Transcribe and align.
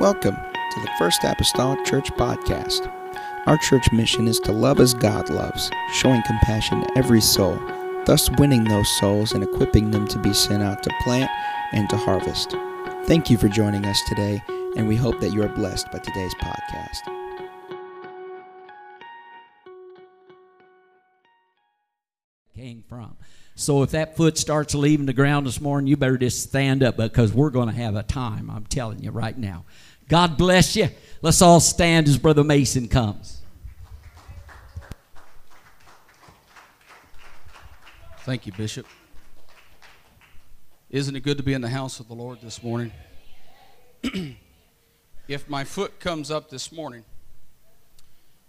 Welcome 0.00 0.34
to 0.34 0.80
the 0.80 0.90
First 0.98 1.24
Apostolic 1.24 1.84
Church 1.84 2.10
Podcast. 2.12 2.90
Our 3.44 3.58
church 3.58 3.92
mission 3.92 4.28
is 4.28 4.40
to 4.40 4.50
love 4.50 4.80
as 4.80 4.94
God 4.94 5.28
loves, 5.28 5.70
showing 5.92 6.22
compassion 6.22 6.80
to 6.80 6.96
every 6.96 7.20
soul, 7.20 7.60
thus 8.06 8.30
winning 8.38 8.64
those 8.64 8.88
souls 8.98 9.32
and 9.32 9.44
equipping 9.44 9.90
them 9.90 10.08
to 10.08 10.18
be 10.18 10.32
sent 10.32 10.62
out 10.62 10.82
to 10.84 10.90
plant 11.02 11.30
and 11.72 11.86
to 11.90 11.98
harvest. 11.98 12.52
Thank 13.04 13.28
you 13.28 13.36
for 13.36 13.48
joining 13.48 13.84
us 13.84 14.00
today, 14.08 14.42
and 14.74 14.88
we 14.88 14.96
hope 14.96 15.20
that 15.20 15.34
you 15.34 15.42
are 15.42 15.48
blessed 15.48 15.92
by 15.92 15.98
today's 15.98 16.34
podcast. 16.36 17.20
came 22.60 22.84
from. 22.88 23.16
So 23.54 23.82
if 23.82 23.90
that 23.92 24.16
foot 24.16 24.36
starts 24.36 24.74
leaving 24.74 25.06
the 25.06 25.12
ground 25.12 25.46
this 25.46 25.60
morning, 25.60 25.86
you 25.86 25.96
better 25.96 26.18
just 26.18 26.42
stand 26.42 26.82
up 26.82 26.96
because 26.96 27.32
we're 27.32 27.50
going 27.50 27.68
to 27.68 27.74
have 27.74 27.96
a 27.96 28.02
time, 28.02 28.50
I'm 28.50 28.66
telling 28.66 29.02
you 29.02 29.10
right 29.10 29.36
now. 29.36 29.64
God 30.10 30.36
bless 30.36 30.74
you. 30.74 30.88
Let's 31.22 31.40
all 31.40 31.60
stand 31.60 32.08
as 32.08 32.18
Brother 32.18 32.42
Mason 32.42 32.88
comes. 32.88 33.42
Thank 38.24 38.44
you, 38.44 38.52
Bishop. 38.52 38.86
Isn't 40.90 41.14
it 41.14 41.20
good 41.20 41.36
to 41.36 41.44
be 41.44 41.52
in 41.52 41.60
the 41.60 41.68
house 41.68 42.00
of 42.00 42.08
the 42.08 42.14
Lord 42.14 42.40
this 42.42 42.60
morning? 42.60 42.90
if 45.28 45.48
my 45.48 45.62
foot 45.62 46.00
comes 46.00 46.32
up 46.32 46.50
this 46.50 46.72
morning, 46.72 47.04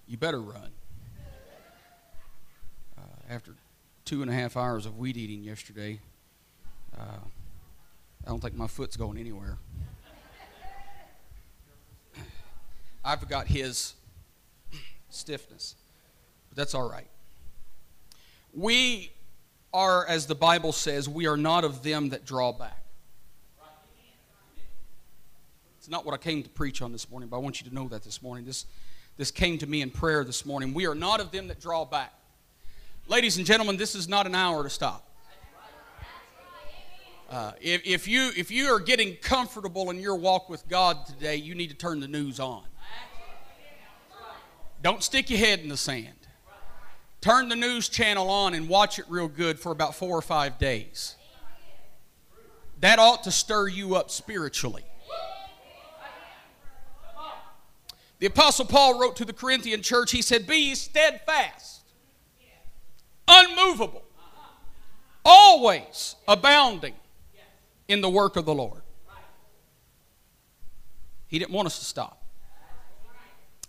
you 0.08 0.17
better 0.17 0.41
run. 0.41 0.72
Uh, 2.98 3.02
after 3.30 3.53
two 4.03 4.23
and 4.23 4.31
a 4.31 4.34
half 4.34 4.58
hours 4.58 4.88
of 4.88 4.98
weed 4.98 5.16
eating 5.16 5.44
yesterday, 5.44 6.00
uh, 7.00 7.20
I 8.25 8.30
don't 8.30 8.41
think 8.41 8.55
my 8.55 8.67
foot's 8.67 8.98
going 8.98 9.20
anywhere. 9.20 9.59
I've 13.04 13.28
got 13.28 13.48
his 13.48 13.96
stiffness, 15.09 15.75
but 16.50 16.58
that's 16.58 16.75
all 16.75 16.89
right. 16.89 17.08
We 18.53 19.12
are, 19.73 20.06
as 20.08 20.28
the 20.28 20.36
Bible 20.36 20.72
says, 20.72 21.08
we 21.09 21.25
are 21.28 21.38
not 21.38 21.64
of 21.64 21.84
them 21.84 22.09
that 22.09 22.25
draw 22.25 22.52
back. 22.52 22.78
It's 25.80 25.90
not 25.90 26.06
what 26.06 26.14
I 26.14 26.17
came 26.17 26.44
to 26.44 26.50
preach 26.50 26.84
on 26.84 26.92
this 26.92 27.09
morning, 27.09 27.28
but 27.28 27.38
I 27.38 27.40
want 27.40 27.59
you 27.59 27.67
to 27.67 27.73
know 27.73 27.88
that 27.88 28.03
this 28.03 28.22
morning. 28.22 28.45
This, 28.45 28.67
this 29.18 29.31
came 29.31 29.58
to 29.58 29.66
me 29.66 29.81
in 29.81 29.90
prayer 29.90 30.23
this 30.23 30.45
morning. 30.45 30.75
We 30.75 30.86
are 30.86 30.94
not 30.94 31.20
of 31.20 31.31
them 31.31 31.47
that 31.47 31.59
draw 31.59 31.86
back. 31.86 32.14
Ladies 33.08 33.38
and 33.38 33.47
gentlemen, 33.47 33.78
this 33.78 33.95
is 33.95 34.08
not 34.08 34.28
an 34.28 34.36
hour 34.36 34.62
to 34.62 34.70
stop. 34.70 35.08
Uh, 37.31 37.53
if, 37.62 37.81
if, 37.86 38.08
you, 38.08 38.30
if 38.38 38.52
you 38.52 38.68
are 38.68 38.80
getting 38.80 39.16
comfortable 39.16 39.90
in 39.90 40.00
your 40.00 40.18
walk 40.18 40.50
with 40.50 40.68
God 40.68 41.06
today, 41.08 41.38
you 41.38 41.56
need 41.56 41.70
to 41.70 41.75
turn 41.75 42.00
the 42.00 42.08
news 42.08 42.40
on. 42.40 42.64
Don't 44.82 45.04
stick 45.04 45.30
your 45.30 45.40
head 45.40 45.60
in 45.60 45.70
the 45.70 45.78
sand. 45.78 46.16
Turn 47.22 47.50
the 47.50 47.56
news 47.56 47.88
channel 47.88 48.30
on 48.30 48.56
and 48.56 48.68
watch 48.68 48.98
it 48.98 49.06
real 49.08 49.28
good 49.28 49.60
for 49.60 49.72
about 49.72 49.96
four 49.96 50.18
or 50.18 50.22
five 50.24 50.58
days. 50.58 51.16
That 52.80 52.98
ought 52.98 53.24
to 53.24 53.32
stir 53.32 53.68
you 53.68 53.96
up 53.96 54.09
spiritually. 54.09 54.84
The 58.18 58.28
Apostle 58.28 58.66
Paul 58.66 59.00
wrote 59.00 59.16
to 59.18 59.26
the 59.26 59.34
Corinthian 59.34 59.82
church, 59.82 60.12
he 60.12 60.22
said, 60.22 60.46
Be 60.46 60.76
steadfast, 60.76 61.82
unmovable, 63.28 64.04
always 65.26 66.16
abounding 66.28 66.94
in 67.88 68.02
the 68.02 68.09
work 68.09 68.36
of 68.36 68.46
the 68.46 68.54
Lord. 68.54 68.82
He 71.28 71.40
didn't 71.40 71.52
want 71.52 71.68
us 71.68 71.80
to 71.80 71.86
stop. 71.86 72.24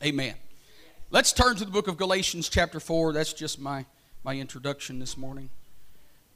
Amen. 0.03 0.35
Let's 1.13 1.31
turn 1.35 1.57
to 1.57 1.67
the 1.67 1.71
book 1.71 1.89
of 1.89 1.99
Galatians, 1.99 2.49
chapter 2.49 2.81
4. 2.81 3.13
That's 3.13 3.35
just 3.35 3.61
my, 3.61 3.85
my 4.25 4.35
introduction 4.39 4.99
this 4.99 5.19
morning. 5.19 5.51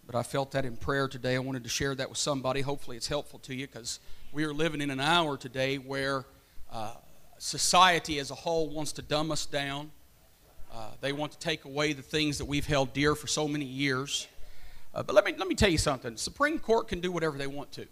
But 0.07 0.15
I 0.15 0.23
felt 0.23 0.51
that 0.51 0.67
in 0.67 0.77
prayer 0.77 1.09
today. 1.09 1.35
I 1.35 1.39
wanted 1.39 1.63
to 1.63 1.71
share 1.71 1.95
that 1.95 2.11
with 2.11 2.19
somebody. 2.19 2.61
Hopefully, 2.61 2.99
it's 2.99 3.09
helpful 3.09 3.39
to 3.39 3.55
you 3.55 3.67
because 3.67 4.01
we 4.35 4.45
are 4.45 4.53
living 4.53 4.83
in 4.83 4.91
an 4.91 5.01
hour 5.01 5.39
today 5.39 5.79
where 5.79 6.27
uh, 6.71 6.93
society 7.39 8.19
as 8.19 8.31
a 8.31 8.35
whole 8.35 8.69
wants 8.69 8.93
to 8.93 9.01
dumb 9.01 9.31
us 9.31 9.47
down. 9.47 9.93
Uh, 10.71 10.91
they 11.01 11.11
want 11.11 11.33
to 11.33 11.39
take 11.39 11.65
away 11.65 11.95
the 11.95 12.03
things 12.03 12.37
that 12.37 12.45
we've 12.45 12.67
held 12.67 12.93
dear 12.93 13.15
for 13.15 13.29
so 13.29 13.49
many 13.49 13.65
years. 13.65 14.29
Uh, 14.95 15.03
but 15.03 15.15
let 15.15 15.25
me, 15.25 15.33
let 15.39 15.49
me 15.49 15.55
tell 15.55 15.71
you 15.71 15.79
something 15.79 16.19
Supreme 16.19 16.59
Court 16.59 16.87
can 16.87 17.01
do 17.01 17.11
whatever 17.11 17.39
they 17.39 17.47
want 17.47 17.73
to. 17.73 17.87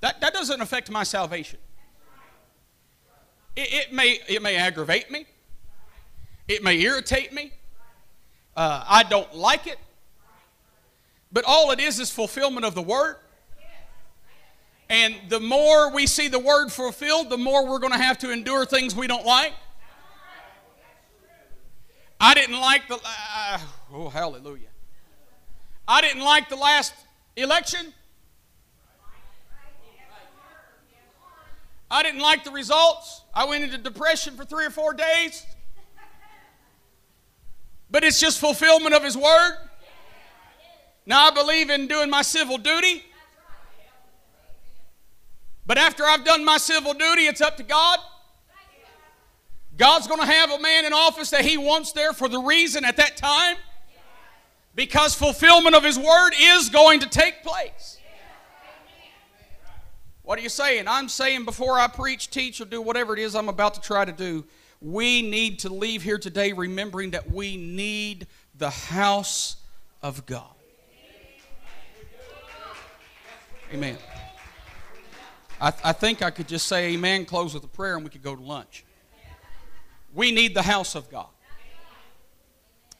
That, 0.00 0.22
that 0.22 0.32
doesn't 0.32 0.62
affect 0.62 0.90
my 0.90 1.02
salvation. 1.02 1.58
It, 3.58 3.72
it, 3.72 3.92
may, 3.92 4.20
it 4.28 4.40
may 4.40 4.54
aggravate 4.54 5.10
me, 5.10 5.26
it 6.46 6.62
may 6.62 6.80
irritate 6.80 7.32
me. 7.32 7.50
Uh, 8.56 8.84
I 8.86 9.02
don't 9.02 9.34
like 9.34 9.66
it. 9.66 9.78
But 11.32 11.44
all 11.44 11.72
it 11.72 11.80
is 11.80 11.98
is 11.98 12.08
fulfillment 12.08 12.64
of 12.64 12.76
the 12.76 12.82
Word. 12.82 13.16
And 14.88 15.16
the 15.28 15.40
more 15.40 15.92
we 15.92 16.06
see 16.06 16.28
the 16.28 16.38
Word 16.38 16.70
fulfilled, 16.70 17.30
the 17.30 17.36
more 17.36 17.66
we're 17.66 17.80
going 17.80 17.92
to 17.92 17.98
have 17.98 18.18
to 18.18 18.30
endure 18.30 18.64
things 18.64 18.94
we 18.94 19.08
don't 19.08 19.26
like. 19.26 19.52
I 22.20 22.34
didn't 22.34 22.60
like 22.60 22.86
the. 22.86 23.00
Uh, 23.04 23.58
oh, 23.92 24.08
hallelujah. 24.08 24.68
I 25.88 26.00
didn't 26.00 26.22
like 26.22 26.48
the 26.48 26.56
last 26.56 26.94
election. 27.36 27.92
I 31.90 32.02
didn't 32.02 32.20
like 32.20 32.44
the 32.44 32.50
results. 32.50 33.22
I 33.34 33.46
went 33.46 33.64
into 33.64 33.78
depression 33.78 34.36
for 34.36 34.44
three 34.44 34.66
or 34.66 34.70
four 34.70 34.92
days. 34.92 35.46
But 37.90 38.04
it's 38.04 38.20
just 38.20 38.38
fulfillment 38.38 38.94
of 38.94 39.02
His 39.02 39.16
Word. 39.16 39.52
Now 41.06 41.28
I 41.28 41.30
believe 41.30 41.70
in 41.70 41.86
doing 41.86 42.10
my 42.10 42.22
civil 42.22 42.58
duty. 42.58 43.04
But 45.64 45.78
after 45.78 46.04
I've 46.04 46.24
done 46.24 46.44
my 46.44 46.58
civil 46.58 46.94
duty, 46.94 47.22
it's 47.22 47.40
up 47.40 47.56
to 47.58 47.62
God. 47.62 47.98
God's 49.76 50.06
going 50.06 50.20
to 50.20 50.26
have 50.26 50.50
a 50.50 50.58
man 50.58 50.84
in 50.84 50.92
office 50.92 51.30
that 51.30 51.44
He 51.44 51.56
wants 51.56 51.92
there 51.92 52.12
for 52.12 52.28
the 52.28 52.40
reason 52.40 52.84
at 52.84 52.96
that 52.96 53.16
time. 53.16 53.56
Because 54.74 55.14
fulfillment 55.14 55.74
of 55.74 55.84
His 55.84 55.98
Word 55.98 56.32
is 56.38 56.68
going 56.68 57.00
to 57.00 57.08
take 57.08 57.42
place. 57.42 57.97
What 60.28 60.38
are 60.38 60.42
you 60.42 60.50
saying? 60.50 60.88
I'm 60.88 61.08
saying 61.08 61.46
before 61.46 61.78
I 61.78 61.86
preach, 61.86 62.28
teach, 62.28 62.60
or 62.60 62.66
do 62.66 62.82
whatever 62.82 63.14
it 63.14 63.18
is 63.18 63.34
I'm 63.34 63.48
about 63.48 63.72
to 63.72 63.80
try 63.80 64.04
to 64.04 64.12
do, 64.12 64.44
we 64.78 65.22
need 65.22 65.60
to 65.60 65.70
leave 65.70 66.02
here 66.02 66.18
today 66.18 66.52
remembering 66.52 67.12
that 67.12 67.30
we 67.30 67.56
need 67.56 68.26
the 68.54 68.68
house 68.68 69.56
of 70.02 70.26
God. 70.26 70.52
Amen. 73.72 73.96
I, 75.62 75.70
th- 75.70 75.82
I 75.82 75.92
think 75.92 76.20
I 76.20 76.30
could 76.30 76.46
just 76.46 76.66
say 76.66 76.92
amen, 76.92 77.24
close 77.24 77.54
with 77.54 77.64
a 77.64 77.68
prayer, 77.68 77.94
and 77.94 78.04
we 78.04 78.10
could 78.10 78.22
go 78.22 78.36
to 78.36 78.42
lunch. 78.42 78.84
We 80.12 80.30
need 80.30 80.52
the 80.52 80.60
house 80.60 80.94
of 80.94 81.10
God. 81.10 81.28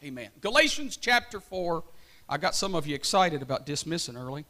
Amen. 0.03 0.31
Galatians 0.41 0.97
chapter 0.97 1.41
4. 1.41 1.84
I 2.27 2.39
got 2.39 2.55
some 2.55 2.75
of 2.75 2.87
you 2.87 2.95
excited 2.95 3.43
about 3.43 3.66
dismissing 3.66 4.16
early. 4.16 4.47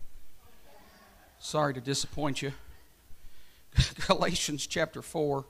Sorry 1.40 1.74
to 1.74 1.80
disappoint 1.80 2.40
you. 2.40 2.52
Galatians 4.06 4.66
chapter 4.66 5.02
4 5.02 5.44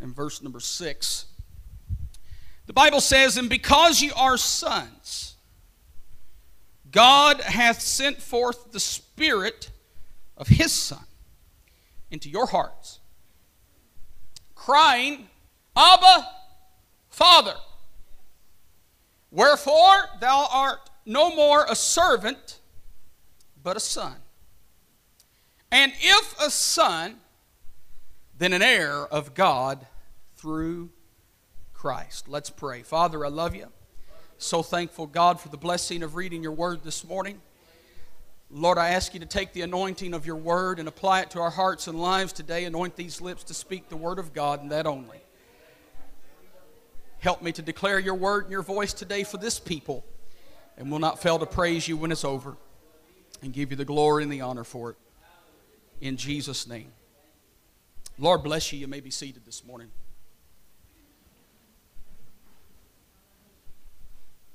and 0.00 0.14
verse 0.14 0.42
number 0.42 0.60
6. 0.60 1.26
The 2.66 2.72
Bible 2.72 3.00
says, 3.00 3.36
And 3.36 3.48
because 3.48 4.00
ye 4.02 4.10
are 4.16 4.36
sons, 4.36 5.36
God 6.90 7.40
hath 7.40 7.80
sent 7.80 8.22
forth 8.22 8.72
the 8.72 8.80
Spirit 8.80 9.70
of 10.36 10.48
His 10.48 10.72
Son 10.72 11.04
into 12.10 12.28
your 12.30 12.46
hearts, 12.46 13.00
crying, 14.54 15.28
Abba, 15.76 16.28
Father. 17.08 17.54
Wherefore 19.30 20.08
thou 20.20 20.46
art 20.52 20.90
no 21.04 21.34
more 21.34 21.66
a 21.68 21.74
servant, 21.74 22.60
but 23.62 23.76
a 23.76 23.80
son. 23.80 24.14
And 25.72 25.92
if 26.00 26.40
a 26.40 26.50
son, 26.50 27.16
then 28.36 28.52
an 28.52 28.62
heir 28.62 29.06
of 29.06 29.34
God 29.34 29.86
through 30.36 30.90
Christ. 31.72 32.28
Let's 32.28 32.50
pray. 32.50 32.82
Father, 32.82 33.24
I 33.24 33.28
love 33.28 33.54
you. 33.54 33.68
So 34.38 34.62
thankful, 34.62 35.06
God, 35.06 35.40
for 35.40 35.48
the 35.48 35.56
blessing 35.56 36.02
of 36.02 36.16
reading 36.16 36.42
your 36.42 36.52
word 36.52 36.82
this 36.82 37.04
morning. 37.04 37.40
Lord, 38.50 38.78
I 38.78 38.90
ask 38.90 39.14
you 39.14 39.20
to 39.20 39.26
take 39.26 39.52
the 39.52 39.62
anointing 39.62 40.14
of 40.14 40.26
your 40.26 40.36
word 40.36 40.78
and 40.78 40.86
apply 40.86 41.20
it 41.22 41.30
to 41.30 41.40
our 41.40 41.50
hearts 41.50 41.86
and 41.86 42.00
lives 42.00 42.32
today. 42.32 42.64
Anoint 42.64 42.96
these 42.96 43.20
lips 43.20 43.44
to 43.44 43.54
speak 43.54 43.88
the 43.88 43.96
word 43.96 44.18
of 44.18 44.32
God 44.32 44.62
and 44.62 44.70
that 44.70 44.86
only. 44.86 45.18
Help 47.18 47.42
me 47.42 47.52
to 47.52 47.62
declare 47.62 47.98
your 47.98 48.14
word 48.14 48.44
and 48.44 48.52
your 48.52 48.62
voice 48.62 48.92
today 48.92 49.24
for 49.24 49.38
this 49.38 49.58
people, 49.58 50.04
and 50.76 50.90
will 50.90 50.98
not 50.98 51.22
fail 51.22 51.38
to 51.38 51.46
praise 51.46 51.88
you 51.88 51.96
when 51.96 52.12
it's 52.12 52.24
over 52.24 52.56
and 53.42 53.52
give 53.52 53.70
you 53.70 53.76
the 53.76 53.84
glory 53.84 54.22
and 54.22 54.32
the 54.32 54.42
honor 54.42 54.64
for 54.64 54.90
it. 54.90 54.96
in 56.00 56.16
Jesus' 56.16 56.66
name. 56.66 56.93
Lord 58.18 58.42
bless 58.42 58.72
you. 58.72 58.78
You 58.78 58.86
may 58.86 59.00
be 59.00 59.10
seated 59.10 59.44
this 59.44 59.64
morning. 59.64 59.90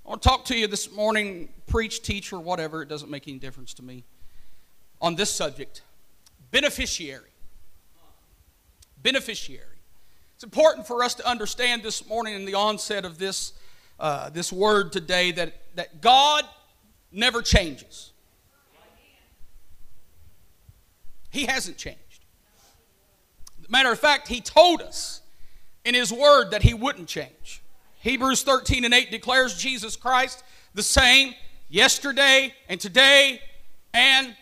I 0.05 0.09
want 0.09 0.21
to 0.21 0.29
talk 0.29 0.45
to 0.45 0.57
you 0.57 0.65
this 0.65 0.91
morning, 0.91 1.49
preach, 1.67 2.01
teach, 2.01 2.33
or 2.33 2.39
whatever, 2.39 2.81
it 2.81 2.89
doesn't 2.89 3.11
make 3.11 3.27
any 3.27 3.37
difference 3.37 3.75
to 3.75 3.83
me, 3.83 4.03
on 5.01 5.15
this 5.15 5.29
subject 5.29 5.83
beneficiary. 6.51 7.29
Beneficiary. 9.03 9.65
It's 10.33 10.43
important 10.43 10.87
for 10.87 11.03
us 11.03 11.13
to 11.15 11.27
understand 11.27 11.83
this 11.83 12.07
morning 12.07 12.33
in 12.33 12.45
the 12.45 12.55
onset 12.55 13.05
of 13.05 13.19
this, 13.19 13.53
uh, 13.99 14.29
this 14.29 14.51
word 14.51 14.91
today 14.91 15.31
that, 15.33 15.53
that 15.75 16.01
God 16.01 16.43
never 17.11 17.41
changes. 17.41 18.13
He 21.29 21.45
hasn't 21.45 21.77
changed. 21.77 22.08
Matter 23.69 23.91
of 23.91 23.99
fact, 23.99 24.27
He 24.27 24.41
told 24.41 24.81
us 24.81 25.21
in 25.85 25.93
His 25.93 26.11
Word 26.11 26.51
that 26.51 26.63
He 26.63 26.73
wouldn't 26.73 27.07
change. 27.07 27.61
Hebrews 28.01 28.43
13 28.43 28.83
and 28.83 28.93
8 28.93 29.11
declares 29.11 29.55
Jesus 29.57 29.95
Christ 29.95 30.43
the 30.73 30.83
same 30.83 31.35
yesterday 31.69 32.53
and 32.67 32.79
today 32.81 33.41
and 33.93 34.35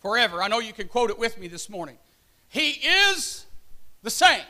forever. 0.00 0.42
I 0.42 0.48
know 0.48 0.60
you 0.60 0.72
can 0.72 0.88
quote 0.88 1.10
it 1.10 1.18
with 1.18 1.38
me 1.38 1.48
this 1.48 1.68
morning. 1.68 1.96
He 2.48 2.70
is 2.70 3.46
the 4.02 4.10
same. 4.10 4.44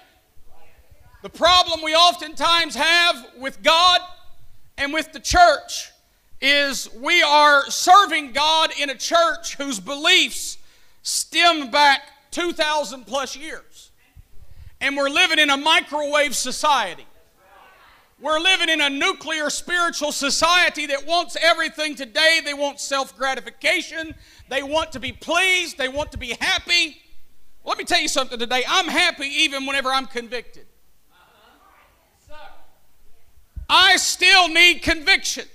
The 1.23 1.29
problem 1.29 1.81
we 1.83 1.95
oftentimes 1.95 2.75
have 2.75 3.27
with 3.39 3.63
God 3.63 4.01
and 4.79 4.93
with 4.93 5.13
the 5.13 5.21
church 5.21 5.91
is 6.41 6.89
we 6.95 7.23
are 7.23 7.71
serving 7.71 8.33
God 8.33 8.71
in 8.79 8.89
a 8.89 8.95
church 8.95 9.57
whose 9.57 9.79
beliefs 9.79 10.57
stem 11.03 11.71
back 11.71 12.01
2,000 12.31 13.07
plus 13.07 13.37
years. 13.37 13.91
And 14.81 14.97
we're 14.97 15.11
living 15.11 15.39
in 15.39 15.51
a 15.51 15.57
microwave 15.57 16.35
society. 16.35 17.07
We're 18.21 18.39
living 18.39 18.69
in 18.69 18.83
a 18.83 18.91
nuclear 18.91 19.49
spiritual 19.49 20.13
society 20.13 20.87
that 20.87 21.07
wants 21.07 21.37
everything 21.41 21.95
today. 21.95 22.41
They 22.45 22.53
want 22.53 22.79
self 22.79 23.17
gratification. 23.17 24.15
They 24.49 24.63
want 24.63 24.93
to 24.93 25.01
be 25.01 25.13
pleased. 25.13 25.79
They 25.79 25.89
want 25.89 26.13
to 26.13 26.19
be 26.19 26.37
happy. 26.39 27.01
Let 27.65 27.79
me 27.79 27.85
tell 27.85 28.01
you 28.01 28.09
something 28.09 28.39
today. 28.39 28.63
I'm 28.69 28.89
happy 28.89 29.27
even 29.27 29.65
whenever 29.65 29.91
I'm 29.91 30.07
convicted. 30.07 30.67
I 33.69 33.97
still 33.97 34.49
need 34.49 34.83
conviction. 34.83 35.47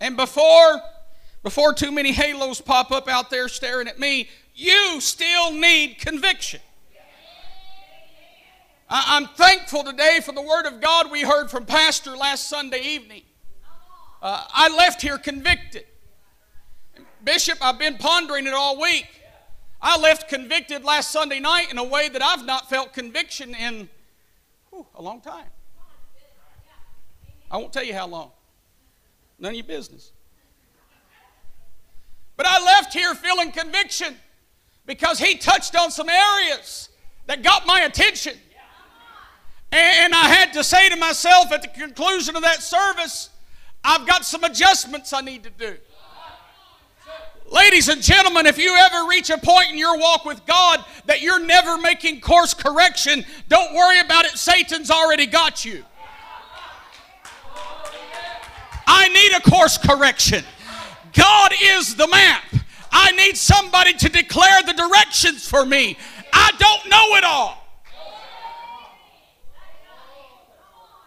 And 0.00 0.16
before 0.16 0.82
before 1.42 1.72
too 1.72 1.90
many 1.90 2.12
halos 2.12 2.60
pop 2.60 2.90
up 2.92 3.08
out 3.08 3.30
there 3.30 3.48
staring 3.48 3.88
at 3.88 3.98
me, 3.98 4.28
you 4.54 5.00
still 5.00 5.52
need 5.52 5.98
conviction. 5.98 6.60
I'm 8.94 9.26
thankful 9.26 9.84
today 9.84 10.20
for 10.22 10.32
the 10.32 10.42
Word 10.42 10.66
of 10.66 10.82
God 10.82 11.10
we 11.10 11.22
heard 11.22 11.50
from 11.50 11.64
Pastor 11.64 12.14
last 12.14 12.48
Sunday 12.48 12.80
evening. 12.80 13.22
Uh, 14.20 14.44
I 14.52 14.68
left 14.76 15.00
here 15.00 15.16
convicted. 15.16 15.86
Bishop, 17.24 17.56
I've 17.62 17.78
been 17.78 17.96
pondering 17.96 18.46
it 18.46 18.52
all 18.52 18.78
week. 18.78 19.08
I 19.80 19.98
left 19.98 20.28
convicted 20.28 20.84
last 20.84 21.10
Sunday 21.10 21.40
night 21.40 21.70
in 21.70 21.78
a 21.78 21.84
way 21.84 22.10
that 22.10 22.22
I've 22.22 22.44
not 22.44 22.68
felt 22.68 22.92
conviction 22.92 23.54
in 23.54 23.88
whew, 24.70 24.86
a 24.94 25.00
long 25.00 25.22
time. 25.22 25.48
I 27.50 27.56
won't 27.56 27.72
tell 27.72 27.84
you 27.84 27.94
how 27.94 28.06
long. 28.06 28.30
None 29.38 29.50
of 29.50 29.56
your 29.56 29.64
business. 29.64 30.12
But 32.42 32.50
I 32.50 32.64
left 32.64 32.92
here 32.92 33.14
feeling 33.14 33.52
conviction 33.52 34.16
because 34.84 35.20
he 35.20 35.36
touched 35.36 35.76
on 35.76 35.92
some 35.92 36.08
areas 36.08 36.88
that 37.26 37.44
got 37.44 37.68
my 37.68 37.82
attention. 37.82 38.36
And 39.70 40.12
I 40.12 40.26
had 40.26 40.52
to 40.54 40.64
say 40.64 40.88
to 40.88 40.96
myself 40.96 41.52
at 41.52 41.62
the 41.62 41.68
conclusion 41.68 42.34
of 42.34 42.42
that 42.42 42.60
service, 42.60 43.30
I've 43.84 44.08
got 44.08 44.24
some 44.24 44.42
adjustments 44.42 45.12
I 45.12 45.20
need 45.20 45.44
to 45.44 45.50
do. 45.50 45.76
Ladies 47.48 47.88
and 47.88 48.02
gentlemen, 48.02 48.46
if 48.46 48.58
you 48.58 48.74
ever 48.74 49.08
reach 49.08 49.30
a 49.30 49.38
point 49.38 49.70
in 49.70 49.78
your 49.78 49.96
walk 49.96 50.24
with 50.24 50.44
God 50.44 50.84
that 51.06 51.22
you're 51.22 51.38
never 51.38 51.78
making 51.78 52.22
course 52.22 52.54
correction, 52.54 53.24
don't 53.46 53.72
worry 53.72 54.00
about 54.00 54.24
it. 54.24 54.32
Satan's 54.32 54.90
already 54.90 55.26
got 55.26 55.64
you. 55.64 55.84
I 58.84 59.08
need 59.10 59.32
a 59.36 59.48
course 59.48 59.78
correction. 59.78 60.42
God 61.12 61.52
is 61.62 61.96
the 61.96 62.08
map. 62.08 62.44
I 62.90 63.12
need 63.12 63.36
somebody 63.36 63.94
to 63.94 64.08
declare 64.08 64.62
the 64.62 64.72
directions 64.72 65.48
for 65.48 65.64
me. 65.64 65.96
I 66.32 66.52
don't 66.58 66.90
know 66.90 67.16
it 67.16 67.24
all. 67.24 67.58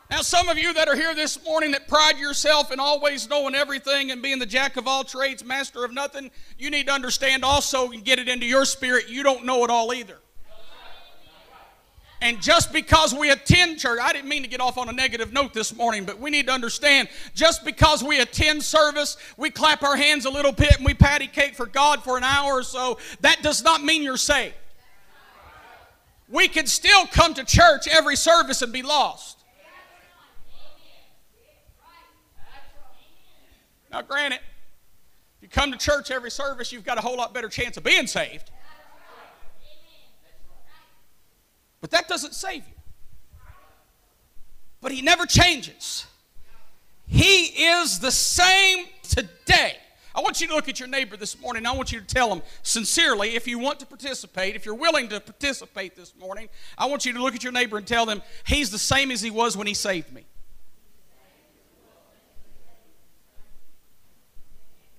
Now, 0.10 0.22
some 0.22 0.50
of 0.50 0.58
you 0.58 0.74
that 0.74 0.88
are 0.88 0.96
here 0.96 1.16
this 1.16 1.44
morning 1.44 1.72
that 1.72 1.88
pride 1.88 2.18
yourself 2.18 2.72
in 2.72 2.80
always 2.80 3.28
knowing 3.28 3.56
everything 3.56 4.12
and 4.12 4.22
being 4.22 4.40
the 4.40 4.46
jack 4.46 4.78
of 4.78 4.88
all 4.88 5.04
trades, 5.04 5.44
master 5.44 5.84
of 5.84 5.92
nothing, 5.92 6.32
you 6.58 6.70
need 6.70 6.88
to 6.88 6.94
understand 6.94 7.44
also 7.44 7.92
and 7.92 8.06
get 8.06 8.20
it 8.20 8.30
into 8.30 8.46
your 8.46 8.66
spirit, 8.66 9.10
you 9.10 9.24
don't 9.24 9.46
know 9.46 9.64
it 9.64 9.70
all 9.70 9.94
either. 9.94 10.20
And 12.22 12.42
just 12.42 12.72
because 12.72 13.14
we 13.14 13.30
attend 13.30 13.80
church, 13.80 14.00
I 14.02 14.14
didn't 14.14 14.30
mean 14.30 14.42
to 14.44 14.48
get 14.48 14.62
off 14.62 14.78
on 14.78 14.88
a 14.90 14.94
negative 14.94 15.34
note 15.34 15.54
this 15.54 15.76
morning, 15.76 16.06
but 16.06 16.20
we 16.20 16.30
need 16.30 16.48
to 16.48 16.54
understand 16.54 17.10
just 17.34 17.66
because 17.66 18.04
we 18.04 18.20
attend 18.20 18.64
service, 18.64 19.18
we 19.38 19.50
clap 19.50 19.84
our 19.84 19.98
hands 19.98 20.26
a 20.26 20.30
little 20.30 20.54
bit 20.54 20.78
and 20.78 20.86
we 20.86 20.94
patty 20.94 21.28
cake 21.28 21.56
for 21.56 21.66
God 21.66 22.04
for 22.04 22.18
an 22.18 22.24
hour 22.24 22.54
or 22.54 22.64
so, 22.64 22.98
that 23.20 23.42
does 23.42 23.64
not 23.64 23.84
mean 23.84 24.02
you're 24.02 24.18
saved. 24.18 24.56
We 26.30 26.48
can 26.48 26.66
still 26.66 27.06
come 27.08 27.34
to 27.36 27.44
church 27.44 27.88
every 27.88 28.16
service 28.16 28.62
and 28.62 28.74
be 28.74 28.82
lost. 28.82 29.38
Now, 33.92 34.02
granted, 34.02 34.40
if 35.38 35.44
you 35.44 35.48
come 35.48 35.72
to 35.72 35.78
church 35.78 36.12
every 36.12 36.32
service, 36.32 36.72
you've 36.72 36.86
got 36.86 36.98
a 36.98 37.02
whole 37.02 37.18
lot 37.18 37.34
better 37.34 37.50
chance 37.50 37.78
of 37.78 37.84
being 37.84 38.08
saved. 38.08 38.50
But 41.86 41.92
that 41.92 42.08
doesn't 42.08 42.34
save 42.34 42.64
you. 42.66 42.74
But 44.82 44.92
He 44.92 45.04
never 45.04 45.28
changes. 45.28 46.08
He 47.06 47.44
is 47.44 48.00
the 48.00 48.10
same 48.10 48.88
today. 49.04 49.78
I 50.16 50.22
want 50.22 50.42
you 50.42 50.48
to 50.48 50.56
look 50.56 50.68
at 50.68 50.80
your 50.80 50.90
neighbor 50.90 51.16
this 51.16 51.40
morning. 51.40 51.68
I 51.68 51.74
want 51.74 51.92
you 51.92 52.00
to 52.00 52.06
tell 52.08 52.34
him 52.34 52.42
sincerely, 52.64 53.36
if 53.36 53.48
you 53.48 53.60
want 53.60 53.80
to 53.82 53.86
participate, 53.86 54.56
if 54.56 54.66
you're 54.66 54.74
willing 54.74 55.10
to 55.10 55.20
participate 55.20 55.96
this 55.96 56.16
morning, 56.20 56.50
I 56.76 56.88
want 56.88 57.06
you 57.06 57.14
to 57.14 57.22
look 57.22 57.36
at 57.36 57.44
your 57.44 57.54
neighbor 57.54 57.78
and 57.78 57.86
tell 57.86 58.08
them, 58.08 58.24
He's 58.48 58.72
the 58.72 58.80
same 58.80 59.12
as 59.12 59.22
He 59.22 59.30
was 59.30 59.56
when 59.56 59.68
He 59.68 59.76
saved 59.76 60.12
me. 60.12 60.26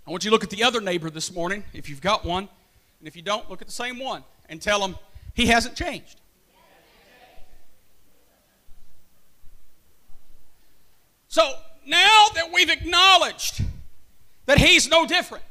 I 0.06 0.11
want 0.12 0.22
you 0.22 0.30
to 0.30 0.32
look 0.32 0.44
at 0.44 0.50
the 0.50 0.62
other 0.62 0.80
neighbor 0.80 1.11
this 1.11 1.34
morning, 1.34 1.64
if 1.72 1.88
you've 1.88 2.00
got 2.00 2.25
one. 2.25 2.49
And 3.00 3.08
if 3.08 3.16
you 3.16 3.22
don't, 3.22 3.50
look 3.50 3.61
at 3.61 3.66
the 3.66 3.75
same 3.75 3.99
one 3.99 4.22
and 4.49 4.62
tell 4.62 4.87
him, 4.87 4.94
He 5.34 5.46
hasn't 5.46 5.75
changed. 5.75 6.20
So 11.37 11.52
now 11.85 12.28
that 12.35 12.50
we've 12.50 12.71
acknowledged 12.71 13.62
that 14.47 14.57
he's 14.57 14.88
no 14.88 15.05
different, 15.05 15.45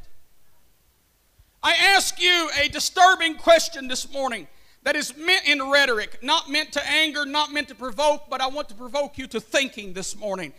I 1.62 1.74
ask 1.74 2.20
you 2.20 2.50
a 2.60 2.68
disturbing 2.70 3.36
question 3.36 3.88
this 3.88 4.12
morning 4.12 4.48
that 4.82 4.96
is 4.96 5.16
meant 5.16 5.48
in 5.48 5.70
rhetoric, 5.70 6.24
not 6.24 6.50
meant 6.50 6.72
to 6.72 6.84
anger, 6.90 7.24
not 7.24 7.54
meant 7.54 7.68
to 7.68 7.76
provoke, 7.76 8.32
but 8.32 8.42
I 8.42 8.48
want 8.48 8.68
to 8.70 8.74
provoke 8.74 9.20
you 9.20 9.28
to 9.28 9.40
thinking 9.40 9.94
this 9.94 10.16
morning. 10.16 10.54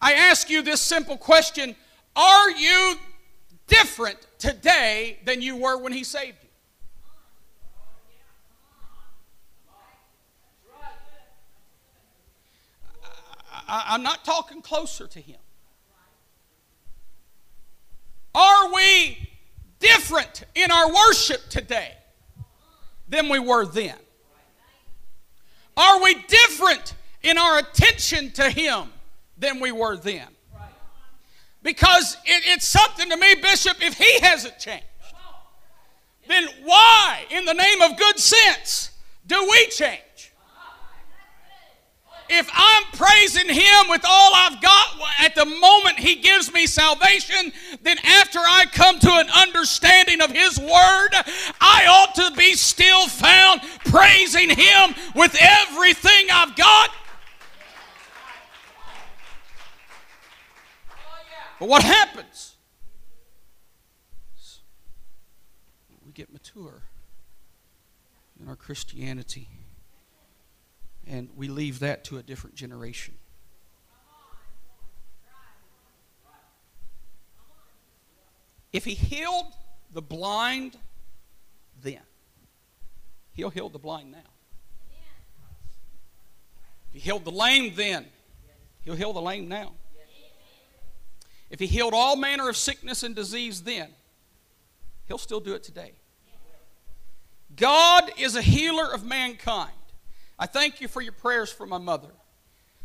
I 0.00 0.14
ask 0.14 0.48
you 0.48 0.62
this 0.62 0.80
simple 0.80 1.18
question 1.18 1.76
Are 2.16 2.50
you 2.50 2.94
different 3.66 4.26
today 4.38 5.18
than 5.26 5.42
you 5.42 5.56
were 5.56 5.76
when 5.76 5.92
he 5.92 6.04
saved 6.04 6.38
you? 6.42 6.49
I, 13.70 13.94
am 13.94 14.02
not 14.02 14.24
talking 14.24 14.62
closer 14.62 15.06
to 15.06 15.20
Him. 15.20 15.38
Are 18.34 18.72
we 18.72 19.30
different 19.78 20.44
in 20.54 20.70
our 20.70 20.92
worship 20.92 21.48
today 21.48 21.92
than 23.08 23.28
we 23.28 23.38
were 23.38 23.64
then? 23.64 23.96
Are 25.76 26.02
we 26.02 26.14
different 26.14 26.94
in 27.22 27.38
our 27.38 27.58
attention 27.58 28.32
to 28.32 28.50
Him 28.50 28.88
than 29.38 29.60
we 29.60 29.72
were 29.72 29.96
then? 29.96 30.26
Because 31.62 32.16
it, 32.24 32.42
it's 32.46 32.66
something 32.66 33.08
to 33.08 33.16
me, 33.16 33.36
Bishop, 33.36 33.76
if 33.80 33.94
He 33.94 34.20
hasn't 34.20 34.58
changed, 34.58 34.84
then 36.26 36.46
why, 36.64 37.24
in 37.30 37.44
the 37.44 37.54
name 37.54 37.82
of 37.82 37.96
good 37.96 38.18
sense, 38.18 38.90
do 39.26 39.48
we 39.50 39.66
change? 39.68 40.00
If 42.30 42.48
I'm 42.54 42.84
praising 42.92 43.48
Him 43.48 43.88
with 43.88 44.02
all 44.06 44.32
I've 44.34 44.60
got 44.62 44.86
at 45.18 45.34
the 45.34 45.44
moment 45.44 45.98
He 45.98 46.16
gives 46.16 46.52
me 46.52 46.66
salvation, 46.66 47.52
then 47.82 47.98
after 47.98 48.38
I 48.38 48.66
come 48.72 48.98
to 49.00 49.10
an 49.10 49.28
understanding 49.30 50.22
of 50.22 50.30
His 50.30 50.58
Word, 50.58 51.10
I 51.60 51.86
ought 51.86 52.14
to 52.14 52.36
be 52.36 52.54
still 52.54 53.08
found 53.08 53.60
praising 53.84 54.48
Him 54.48 54.94
with 55.14 55.36
everything 55.38 56.28
I've 56.32 56.56
got. 56.56 56.90
But 61.58 61.68
what 61.68 61.82
happens? 61.82 62.54
We 66.06 66.12
get 66.12 66.32
mature 66.32 66.82
in 68.40 68.48
our 68.48 68.56
Christianity 68.56 69.49
and 71.10 71.28
we 71.34 71.48
leave 71.48 71.80
that 71.80 72.04
to 72.04 72.18
a 72.18 72.22
different 72.22 72.54
generation. 72.54 73.14
If 78.72 78.84
he 78.84 78.94
healed 78.94 79.52
the 79.92 80.00
blind 80.00 80.76
then, 81.82 81.98
he'll 83.32 83.50
heal 83.50 83.68
the 83.68 83.80
blind 83.80 84.12
now. 84.12 84.18
If 86.88 86.94
he 86.94 86.98
healed 87.00 87.24
the 87.24 87.32
lame 87.32 87.74
then, 87.74 88.06
he'll 88.84 88.94
heal 88.94 89.12
the 89.12 89.20
lame 89.20 89.48
now. 89.48 89.72
If 91.50 91.58
he 91.58 91.66
healed 91.66 91.92
all 91.92 92.14
manner 92.14 92.48
of 92.48 92.56
sickness 92.56 93.02
and 93.02 93.16
disease 93.16 93.62
then, 93.62 93.88
he'll 95.08 95.18
still 95.18 95.40
do 95.40 95.54
it 95.54 95.64
today. 95.64 95.94
God 97.56 98.12
is 98.16 98.36
a 98.36 98.42
healer 98.42 98.94
of 98.94 99.04
mankind. 99.04 99.72
I 100.40 100.46
thank 100.46 100.80
you 100.80 100.88
for 100.88 101.02
your 101.02 101.12
prayers 101.12 101.52
for 101.52 101.66
my 101.66 101.76
mother. 101.76 102.08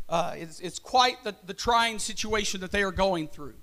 Uh, 0.09 0.33
it's, 0.35 0.59
it's 0.59 0.77
quite 0.77 1.23
the, 1.23 1.33
the 1.45 1.53
trying 1.53 1.99
situation 1.99 2.59
that 2.59 2.71
they 2.71 2.83
are 2.83 2.91
going 2.91 3.29
through. 3.29 3.55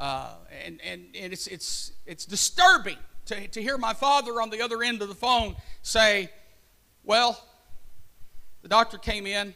Uh, 0.00 0.32
and 0.64 0.80
and, 0.82 1.04
and 1.14 1.32
it's, 1.34 1.46
it's, 1.46 1.92
it's 2.06 2.24
disturbing 2.24 2.96
to, 3.26 3.46
to 3.48 3.60
hear 3.60 3.76
my 3.76 3.92
father 3.92 4.40
on 4.40 4.48
the 4.48 4.62
other 4.62 4.82
end 4.82 5.02
of 5.02 5.08
the 5.08 5.14
phone 5.14 5.56
say, 5.82 6.30
Well, 7.04 7.38
the 8.62 8.68
doctor 8.68 8.96
came 8.96 9.26
in 9.26 9.54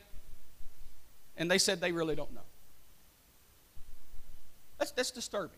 and 1.39 1.51
they 1.51 1.59
said 1.59 1.81
they 1.81 1.93
really 1.93 2.15
don't 2.15 2.35
know. 2.35 2.43
That's, 4.79 4.91
that's 4.91 5.11
disturbing. 5.11 5.57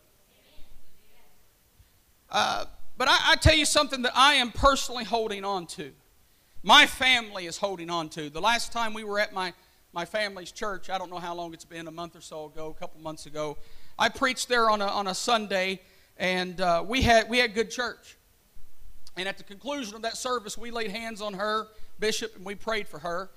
Uh, 2.31 2.63
but 2.97 3.09
I, 3.09 3.31
I 3.31 3.35
tell 3.35 3.55
you 3.55 3.65
something 3.65 4.03
that 4.03 4.13
I 4.15 4.35
am 4.35 4.51
personally 4.51 5.03
holding 5.03 5.43
on 5.43 5.67
to 5.67 5.91
my 6.65 6.87
family 6.87 7.45
is 7.45 7.57
holding 7.57 7.91
on 7.91 8.09
to. 8.09 8.27
The 8.27 8.41
last 8.41 8.71
time 8.71 8.95
we 8.95 9.03
were 9.03 9.19
at 9.19 9.31
my, 9.31 9.53
my 9.93 10.03
family's 10.03 10.51
church, 10.51 10.89
I 10.89 10.97
don't 10.97 11.11
know 11.11 11.19
how 11.19 11.35
long 11.35 11.53
it's 11.53 11.63
been, 11.63 11.87
a 11.87 11.91
month 11.91 12.15
or 12.15 12.21
so 12.21 12.45
ago, 12.45 12.73
a 12.75 12.79
couple 12.79 12.99
months 12.99 13.27
ago, 13.27 13.55
I 13.99 14.09
preached 14.09 14.49
there 14.49 14.71
on 14.71 14.81
a, 14.81 14.87
on 14.87 15.05
a 15.05 15.13
Sunday, 15.13 15.79
and 16.17 16.59
uh, 16.59 16.83
we, 16.85 17.03
had, 17.03 17.29
we 17.29 17.37
had 17.37 17.53
good 17.53 17.69
church. 17.69 18.17
And 19.15 19.29
at 19.29 19.37
the 19.37 19.43
conclusion 19.43 19.93
of 19.93 20.01
that 20.01 20.17
service, 20.17 20.57
we 20.57 20.71
laid 20.71 20.89
hands 20.89 21.21
on 21.21 21.35
her, 21.35 21.67
Bishop, 21.99 22.35
and 22.35 22.43
we 22.43 22.55
prayed 22.55 22.87
for 22.87 22.97
her, 22.97 23.29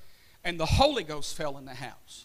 and 0.42 0.58
the 0.58 0.64
Holy 0.64 1.04
Ghost 1.04 1.36
fell 1.36 1.58
in 1.58 1.66
the 1.66 1.74
house. 1.74 2.24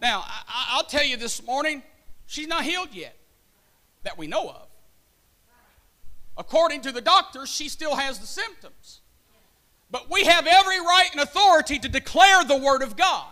Now, 0.00 0.22
I, 0.24 0.66
I'll 0.70 0.84
tell 0.84 1.04
you 1.04 1.16
this 1.16 1.44
morning, 1.44 1.82
she's 2.26 2.46
not 2.46 2.62
healed 2.62 2.90
yet, 2.92 3.16
that 4.04 4.16
we 4.16 4.28
know 4.28 4.48
of. 4.48 4.68
According 6.36 6.82
to 6.82 6.92
the 6.92 7.00
doctors, 7.00 7.48
she 7.48 7.68
still 7.68 7.96
has 7.96 8.20
the 8.20 8.28
symptoms. 8.28 9.00
But 9.90 10.10
we 10.10 10.24
have 10.24 10.46
every 10.46 10.80
right 10.80 11.08
and 11.12 11.20
authority 11.20 11.78
to 11.78 11.88
declare 11.88 12.44
the 12.44 12.56
Word 12.56 12.82
of 12.82 12.96
God. 12.96 13.26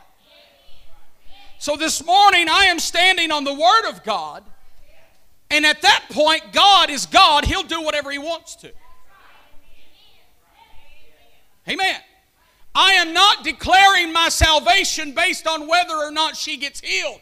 So 1.59 1.77
this 1.77 2.05
morning, 2.05 2.49
I 2.49 2.65
am 2.65 2.79
standing 2.79 3.31
on 3.31 3.45
the 3.45 3.55
Word 3.55 3.89
of 3.89 4.03
God. 4.03 4.45
And 5.51 5.67
at 5.67 5.83
that 5.83 6.07
point, 6.11 6.53
God 6.53 6.91
is 6.91 7.07
God. 7.07 7.45
He'll 7.45 7.63
do 7.63 7.83
whatever 7.83 8.11
He 8.11 8.19
wants 8.19 8.57
to. 8.57 8.73
Amen. 11.69 11.97
I 12.75 12.93
am 12.95 13.13
not 13.13 13.45
declaring 13.45 14.13
my 14.13 14.29
salvation 14.29 15.13
based 15.13 15.47
on 15.47 15.69
whether 15.69 15.95
or 15.95 16.11
not 16.11 16.37
she 16.37 16.57
gets 16.57 16.81
healed. 16.81 17.21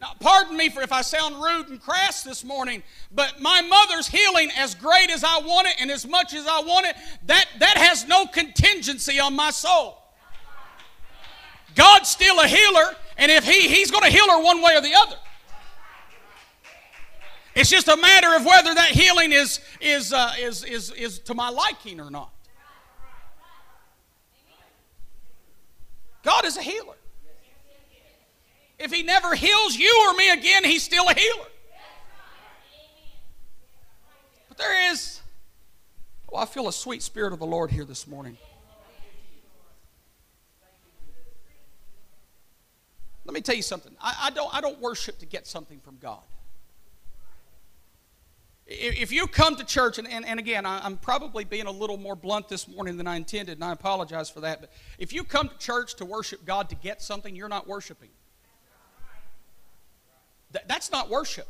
Now, 0.00 0.12
pardon 0.20 0.56
me 0.56 0.68
for 0.68 0.80
if 0.80 0.92
I 0.92 1.02
sound 1.02 1.42
rude 1.42 1.68
and 1.68 1.80
crass 1.80 2.22
this 2.22 2.44
morning, 2.44 2.84
but 3.12 3.40
my 3.40 3.62
mother's 3.62 4.06
healing, 4.06 4.50
as 4.56 4.76
great 4.76 5.10
as 5.10 5.24
I 5.24 5.40
want 5.40 5.66
it 5.66 5.74
and 5.80 5.90
as 5.90 6.06
much 6.06 6.34
as 6.34 6.46
I 6.46 6.60
want 6.60 6.86
it, 6.86 6.94
that, 7.26 7.46
that 7.58 7.76
has 7.76 8.06
no 8.06 8.26
contingency 8.26 9.18
on 9.18 9.34
my 9.34 9.50
soul. 9.50 10.00
God's 11.74 12.08
still 12.08 12.38
a 12.38 12.46
healer, 12.46 12.94
and 13.16 13.32
if 13.32 13.44
He 13.44 13.68
He's 13.68 13.90
going 13.90 14.04
to 14.04 14.10
heal 14.10 14.28
her 14.30 14.42
one 14.42 14.62
way 14.62 14.76
or 14.76 14.80
the 14.80 14.94
other. 14.94 15.16
It's 17.56 17.70
just 17.70 17.88
a 17.88 17.96
matter 17.96 18.36
of 18.36 18.44
whether 18.44 18.72
that 18.72 18.90
healing 18.90 19.32
is, 19.32 19.58
is, 19.80 20.12
uh, 20.12 20.32
is, 20.38 20.62
is, 20.62 20.92
is 20.92 21.18
to 21.20 21.34
my 21.34 21.48
liking 21.48 21.98
or 21.98 22.08
not. 22.08 22.30
God 26.22 26.44
is 26.44 26.56
a 26.56 26.62
healer. 26.62 26.94
If 28.78 28.92
he 28.92 29.02
never 29.02 29.34
heals 29.34 29.76
you 29.76 30.06
or 30.08 30.14
me 30.14 30.30
again, 30.30 30.64
he's 30.64 30.82
still 30.82 31.08
a 31.08 31.14
healer. 31.14 31.46
But 34.48 34.58
there 34.58 34.92
is, 34.92 35.20
oh, 36.32 36.36
I 36.36 36.44
feel 36.46 36.68
a 36.68 36.72
sweet 36.72 37.02
spirit 37.02 37.32
of 37.32 37.40
the 37.40 37.46
Lord 37.46 37.70
here 37.70 37.84
this 37.84 38.06
morning. 38.06 38.38
Let 43.24 43.34
me 43.34 43.40
tell 43.40 43.56
you 43.56 43.62
something. 43.62 43.94
I, 44.00 44.16
I, 44.22 44.30
don't, 44.30 44.54
I 44.54 44.60
don't 44.60 44.80
worship 44.80 45.18
to 45.18 45.26
get 45.26 45.46
something 45.46 45.80
from 45.80 45.98
God. 46.00 46.22
If 48.70 49.12
you 49.12 49.26
come 49.26 49.56
to 49.56 49.64
church, 49.64 49.98
and, 49.98 50.06
and, 50.06 50.26
and 50.26 50.38
again, 50.38 50.66
I'm 50.66 50.98
probably 50.98 51.44
being 51.44 51.66
a 51.66 51.70
little 51.70 51.96
more 51.96 52.14
blunt 52.14 52.48
this 52.48 52.68
morning 52.68 52.98
than 52.98 53.06
I 53.06 53.16
intended, 53.16 53.56
and 53.56 53.64
I 53.64 53.72
apologize 53.72 54.28
for 54.28 54.40
that, 54.40 54.60
but 54.60 54.70
if 54.98 55.12
you 55.12 55.24
come 55.24 55.48
to 55.48 55.56
church 55.58 55.94
to 55.96 56.04
worship 56.04 56.44
God 56.44 56.68
to 56.68 56.74
get 56.74 57.00
something, 57.00 57.34
you're 57.34 57.48
not 57.48 57.66
worshiping. 57.66 58.10
Th- 60.52 60.64
that's 60.66 60.90
not 60.90 61.10
worship. 61.10 61.48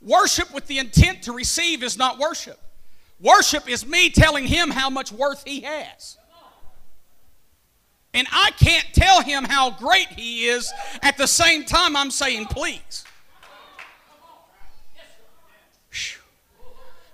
Worship 0.00 0.52
with 0.54 0.66
the 0.66 0.78
intent 0.78 1.22
to 1.24 1.32
receive 1.32 1.82
is 1.82 1.98
not 1.98 2.18
worship. 2.18 2.58
Worship 3.20 3.68
is 3.68 3.86
me 3.86 4.10
telling 4.10 4.46
him 4.46 4.70
how 4.70 4.88
much 4.88 5.12
worth 5.12 5.44
he 5.44 5.60
has. 5.60 6.16
And 8.12 8.26
I 8.32 8.50
can't 8.52 8.86
tell 8.92 9.22
him 9.22 9.44
how 9.44 9.70
great 9.70 10.08
he 10.08 10.46
is 10.46 10.72
at 11.02 11.16
the 11.16 11.26
same 11.26 11.64
time 11.64 11.94
I'm 11.94 12.10
saying, 12.10 12.46
please. 12.46 13.04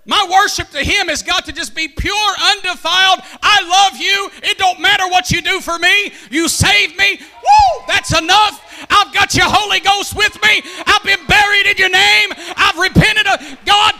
My 0.07 0.25
worship 0.31 0.69
to 0.69 0.81
him 0.81 1.09
has 1.09 1.21
got 1.21 1.43
to 1.45 1.51
just 1.51 1.75
be 1.75 1.89
pure, 1.89 2.33
undefiled. 2.39 3.19
I 3.43 3.89
love 3.91 4.01
you. 4.01 4.29
It 4.41 4.57
don't 4.57 4.79
matter 4.79 5.05
what 5.09 5.31
you 5.31 5.41
do 5.41 5.59
for 5.59 5.77
me. 5.77 6.13
You 6.31 6.47
saved 6.47 6.97
me. 6.97 7.19
Woo! 7.19 7.83
That's 7.87 8.17
enough. 8.17 8.63
I've 8.89 9.13
got 9.13 9.35
your 9.35 9.47
Holy 9.49 9.81
Ghost 9.81 10.15
with 10.15 10.41
me. 10.41 10.63
I've 10.85 11.03
been 11.03 11.25
buried 11.27 11.67
in 11.67 11.75
your 11.77 11.89
name. 11.89 12.29
I've 12.55 12.77
repented 12.77 13.27
of 13.27 13.57
God. 13.65 13.95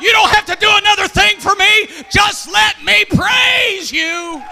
You 0.00 0.10
don't 0.10 0.30
have 0.30 0.46
to 0.46 0.56
do 0.56 0.70
another 0.70 1.06
thing 1.06 1.38
for 1.38 1.54
me. 1.56 1.88
Just 2.10 2.50
let 2.50 2.82
me 2.82 3.04
praise 3.04 3.92
you. 3.92 4.42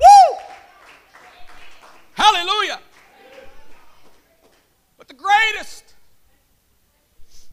Woo! 0.00 0.38
Hallelujah. 2.14 2.78
Greatest, 5.18 5.94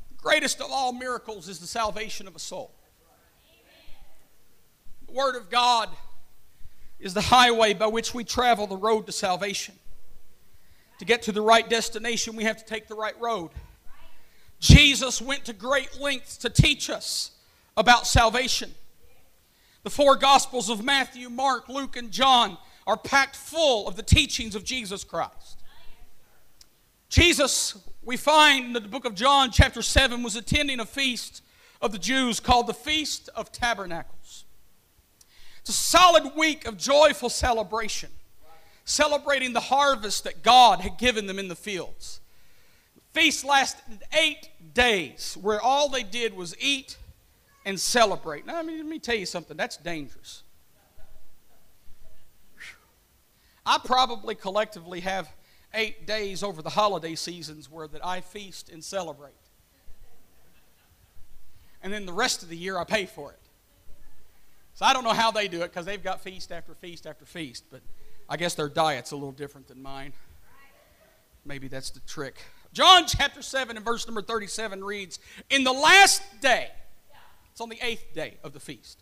the 0.10 0.22
greatest 0.22 0.62
of 0.62 0.67
all 0.72 0.93
miracles 0.93 1.50
is 1.50 1.60
the 1.60 1.67
salvation 1.67 2.27
of 2.27 2.36
a 2.36 2.39
soul. 2.39 2.72
The 5.07 5.13
Word 5.13 5.36
of 5.36 5.50
God 5.50 5.89
is 7.00 7.13
the 7.13 7.22
highway 7.22 7.74
by 7.74 7.88
which 7.88 8.13
we 8.13 8.24
travel 8.24 8.67
the 8.67 8.77
road 8.77 9.07
to 9.07 9.12
salvation. 9.12 9.75
To 11.00 11.05
get 11.05 11.24
to 11.24 11.31
the 11.31 11.41
right 11.41 11.67
destination, 11.67 12.36
we 12.36 12.43
have 12.43 12.57
to 12.57 12.65
take 12.65 12.88
the 12.88 12.95
right 12.95 13.19
road. 13.19 13.50
Jesus 14.60 15.22
went 15.22 15.45
to 15.45 15.53
great 15.53 16.00
lengths 16.00 16.38
to 16.38 16.50
teach 16.50 16.89
us 16.89 17.31
about 17.75 18.07
salvation. 18.07 18.74
The 19.84 19.89
four 19.89 20.15
Gospels 20.15 20.69
of 20.69 20.84
Matthew, 20.84 21.29
Mark, 21.29 21.67
Luke, 21.67 21.98
and 21.98 22.12
John 22.12 22.57
are 22.88 22.98
packed 22.98 23.36
full 23.36 23.88
of 23.88 23.95
the 23.95 24.03
teachings 24.03 24.55
of 24.55 24.63
Jesus 24.63 25.03
Christ. 25.03 25.63
Jesus, 27.09 27.77
we 28.03 28.17
find 28.17 28.65
in 28.65 28.74
the 28.74 28.81
book 28.81 29.05
of 29.05 29.15
John, 29.15 29.51
chapter 29.51 29.81
7, 29.81 30.24
was 30.24 30.35
attending 30.35 30.79
a 30.79 30.85
feast 30.85 31.41
of 31.81 31.91
the 31.91 32.00
Jews 32.00 32.39
called 32.39 32.67
the 32.67 32.74
Feast 32.74 33.29
of 33.35 33.51
Tabernacles. 33.51 34.45
It's 35.62 35.69
a 35.69 35.74
solid 35.74 36.35
week 36.35 36.67
of 36.67 36.77
joyful 36.77 37.29
celebration, 37.29 38.09
celebrating 38.83 39.53
the 39.53 39.59
harvest 39.59 40.24
that 40.24 40.43
God 40.43 40.81
had 40.81 40.97
given 40.97 41.25
them 41.25 41.39
in 41.39 41.47
the 41.47 41.55
fields. 41.55 42.19
The 42.95 43.21
feast 43.21 43.45
lasted 43.45 44.03
eight 44.13 44.50
days, 44.74 45.38
where 45.41 45.62
all 45.62 45.89
they 45.89 46.03
did 46.03 46.35
was 46.35 46.55
eat 46.59 46.97
and 47.65 47.79
celebrate. 47.79 48.45
Now, 48.45 48.57
I 48.57 48.63
mean, 48.63 48.77
let 48.77 48.85
me 48.85 49.00
tell 49.00 49.15
you 49.15 49.25
something 49.25 49.57
that's 49.57 49.77
dangerous. 49.77 50.43
I 53.65 53.79
probably 53.83 54.35
collectively 54.35 55.00
have 55.00 55.27
eight 55.75 56.08
days 56.08 56.44
over 56.44 56.62
the 56.62 56.72
holiday 56.72 57.15
seasons 57.15 57.70
where 57.70 57.88
that 57.88 58.05
I 58.05 58.22
feast 58.22 58.70
and 58.70 58.84
celebrate. 58.84 59.34
And 61.82 61.94
then 61.94 62.05
the 62.05 62.13
rest 62.13 62.41
of 62.41 62.50
the 62.50 62.58
year 62.58 62.77
I 62.77 62.84
pay 62.84 63.05
for 63.05 63.32
it. 63.32 63.39
So 64.74 64.86
I 64.86 64.94
don't 64.94 65.03
know 65.03 65.13
how 65.13 65.32
they 65.32 65.48
do 65.48 65.62
it 65.62 65.72
because 65.72 65.86
they've 65.86 66.03
got 66.03 66.22
feast 66.22 66.51
after 66.51 66.74
feast 66.74 67.05
after 67.05 67.25
feast, 67.25 67.65
but 67.72 67.82
I 68.27 68.38
guess 68.38 68.55
their 68.55 68.70
diet's 68.70 69.12
a 69.12 69.15
little 69.15 69.32
different 69.32 69.67
than 69.67 69.82
mine. 69.82 70.13
Maybe 71.46 71.67
that's 71.67 71.91
the 71.91 72.00
trick. 72.01 72.41
John 72.74 73.05
chapter 73.08 73.41
7 73.41 73.77
and 73.77 73.86
verse 73.86 74.05
number 74.08 74.22
37 74.22 74.84
reads 74.84 75.20
In 75.50 75.63
the 75.63 75.72
last 75.72 76.22
day, 76.41 76.70
it's 77.51 77.62
on 77.62 77.70
the 77.70 77.77
eighth 77.82 78.13
day 78.13 78.38
of 78.44 78.51
the 78.51 78.60
feast, 78.60 79.01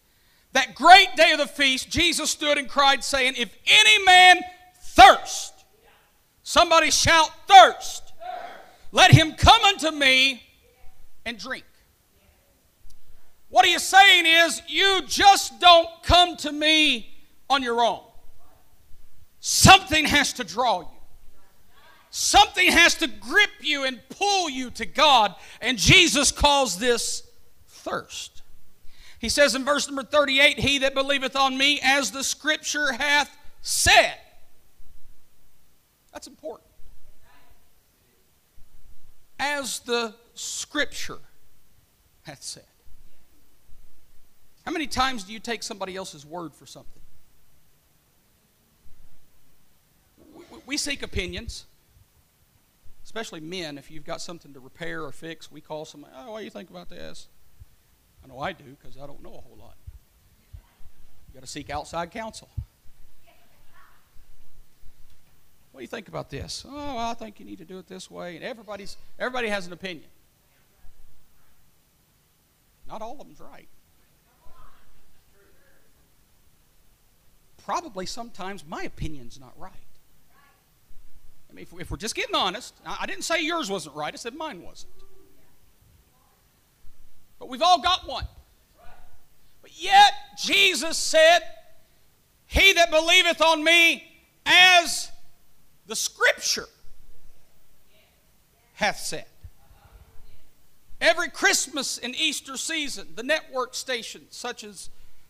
that 0.52 0.76
great 0.76 1.16
day 1.16 1.32
of 1.32 1.40
the 1.40 1.48
feast, 1.48 1.90
Jesus 1.90 2.30
stood 2.30 2.60
and 2.60 2.70
cried, 2.70 3.04
saying, 3.04 3.34
If 3.38 3.58
any 3.66 4.04
man 4.06 4.42
thirst, 4.80 5.53
somebody 6.44 6.92
shout, 6.92 7.30
thirst, 7.48 8.14
let 8.92 9.12
him 9.12 9.34
come 9.34 9.64
unto 9.64 9.90
me 9.90 10.44
and 11.26 11.40
drink. 11.40 11.66
What 13.50 13.66
he 13.66 13.74
is 13.74 13.84
saying 13.84 14.26
is, 14.26 14.62
you 14.68 15.02
just 15.08 15.60
don't 15.60 15.88
come 16.04 16.38
to 16.38 16.52
me 16.52 17.10
on 17.50 17.62
your 17.62 17.82
own. 17.82 18.02
Something 19.40 20.06
has 20.06 20.34
to 20.34 20.44
draw 20.44 20.82
you. 20.82 20.88
Something 22.10 22.72
has 22.72 22.96
to 22.96 23.08
grip 23.08 23.50
you 23.62 23.86
and 23.86 24.00
pull 24.10 24.50
you 24.50 24.70
to 24.72 24.86
God. 24.86 25.36
And 25.62 25.78
Jesus 25.78 26.32
calls 26.32 26.78
this 26.78 27.24
thirst. 27.68 28.44
He 29.20 29.30
says 29.30 29.56
in 29.56 29.66
verse 29.66 29.88
number 29.88 30.04
38 30.04 30.60
He 30.60 30.80
that 30.80 30.94
believeth 30.94 31.36
on 31.36 31.58
me, 31.58 31.80
as 31.84 32.12
the 32.12 32.24
scripture 32.24 32.94
hath 32.94 33.36
said. 33.62 34.16
That's 36.14 36.28
important. 36.28 36.70
As 39.40 39.80
the 39.80 40.16
scripture 40.36 41.20
hath 42.22 42.44
said. 42.44 42.64
How 44.66 44.72
many 44.72 44.88
times 44.88 45.26
do 45.26 45.34
you 45.34 45.40
take 45.40 45.64
somebody 45.64 45.96
else's 45.98 46.26
word 46.26 46.54
for 46.54 46.66
something? 46.66 47.02
We 50.66 50.78
seek 50.78 51.04
opinions 51.04 51.66
especially 53.04 53.42
men, 53.42 53.78
if 53.78 53.92
you've 53.92 54.06
got 54.06 54.22
something 54.22 54.54
to 54.54 54.60
repair 54.60 55.04
or 55.04 55.12
fix, 55.12 55.52
we 55.52 55.62
call 55.62 55.86
somebody, 55.86 56.14
oh, 56.18 56.32
what 56.32 56.40
do 56.40 56.46
you 56.46 56.50
think 56.50 56.70
about 56.70 56.90
this? 56.90 57.28
I 58.24 58.28
know 58.28 58.40
I 58.40 58.54
do 58.54 58.64
because 58.82 58.98
I 58.98 59.06
don't 59.06 59.22
know 59.22 59.36
a 59.36 59.42
whole 59.42 59.58
lot. 59.60 59.76
You've 61.28 61.36
got 61.36 61.42
to 61.42 61.48
seek 61.48 61.70
outside 61.70 62.12
counsel. 62.12 62.50
What 65.74 65.80
do 65.80 65.84
you 65.86 65.88
think 65.88 66.08
about 66.08 66.30
this? 66.30 66.66
Oh, 66.70 66.98
I 67.00 67.16
think 67.16 67.40
you 67.40 67.48
need 67.48 67.58
to 67.58 67.66
do 67.66 67.80
it 67.80 67.88
this 67.88 68.10
way. 68.10 68.36
And 68.36 68.46
everybody's 68.46 68.96
everybody 69.18 69.48
has 69.48 69.66
an 69.66 69.74
opinion. 69.74 70.06
Not 72.88 73.02
all 73.02 73.14
of 73.14 73.18
them's 73.18 73.40
right. 73.40 73.68
Probably 77.66 78.06
sometimes 78.06 78.64
my 78.68 78.84
opinion's 78.84 79.40
not 79.40 79.54
right. 79.58 79.72
I 81.50 81.54
mean, 81.54 81.64
if, 81.64 81.80
if 81.80 81.90
we're 81.90 81.98
just 81.98 82.14
getting 82.14 82.36
honest, 82.36 82.76
I 82.86 83.08
didn't 83.08 83.24
say 83.24 83.42
yours 83.42 83.68
wasn't 83.68 83.96
right, 83.96 84.14
I 84.14 84.18
said 84.18 84.36
mine 84.36 84.62
wasn't. 84.62 84.94
But 87.40 87.50
we've 87.50 87.62
all 87.64 87.82
got 87.82 88.08
one. 88.08 88.28
But 89.64 89.72
yet, 89.76 90.14
Jesus 90.38 90.98
said, 90.98 91.40
He 92.46 92.74
that 92.74 92.92
believeth 92.92 93.42
on 93.42 93.64
me, 93.64 94.04
as 94.46 95.10
the 95.88 95.96
Scripture 95.96 96.68
hath 98.74 99.00
said. 99.00 99.26
Every 101.00 101.30
Christmas 101.30 101.98
and 101.98 102.16
Easter 102.16 102.56
season, 102.56 103.10
the 103.16 103.24
network 103.24 103.76
stations 103.76 104.28
such 104.32 104.64
as 104.64 104.90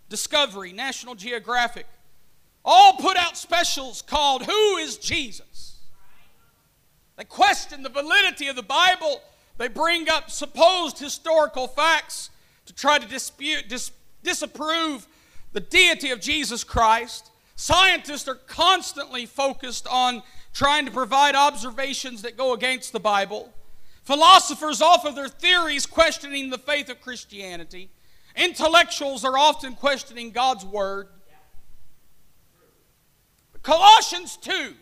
Discovery, 0.10 0.72
National 0.72 1.16
Geographic, 1.16 1.88
all 2.64 2.94
put 2.94 3.18
out 3.18 3.38
specials 3.38 4.02
called 4.02 4.44
Who 4.44 4.78
is 4.78 4.98
Jesus? 4.98 5.80
They 7.18 7.24
question 7.24 7.84
the 7.84 7.90
validity 7.90 8.48
of 8.48 8.56
the 8.56 8.64
Bible. 8.64 9.22
They 9.58 9.68
bring 9.68 10.10
up 10.10 10.32
supposed 10.32 11.00
historical 11.00 11.68
facts 11.68 12.30
to 12.66 12.74
try 12.74 12.98
to 12.98 13.08
dispute, 13.08 13.68
dis, 13.68 13.92
disapprove 14.24 15.08
the 15.52 15.60
deity 15.60 16.12
of 16.12 16.20
Jesus 16.20 16.64
Christ. 16.64 17.30
Scientists 17.56 18.28
are 18.28 18.36
constantly 18.36 19.26
focused 19.26 19.88
on 19.88 20.24
trying 20.54 20.86
to 20.86 20.92
provide 20.92 21.36
observations 21.36 22.22
that 22.22 22.38
go 22.38 22.54
against 22.54 22.94
the 22.94 23.00
Bible. 23.00 23.52
Philosophers 24.04 24.82
offer 24.82 25.12
their 25.12 25.28
theories 25.28 25.86
questioning 25.86 26.50
the 26.50 26.58
faith 26.58 26.90
of 26.90 27.02
Christianity. 27.02 27.90
Intellectuals 28.36 29.24
are 29.26 29.38
often 29.38 29.74
questioning 29.74 30.32
God's 30.32 30.66
Word. 30.66 31.08
Colossians 33.62 34.38
2 34.38 34.74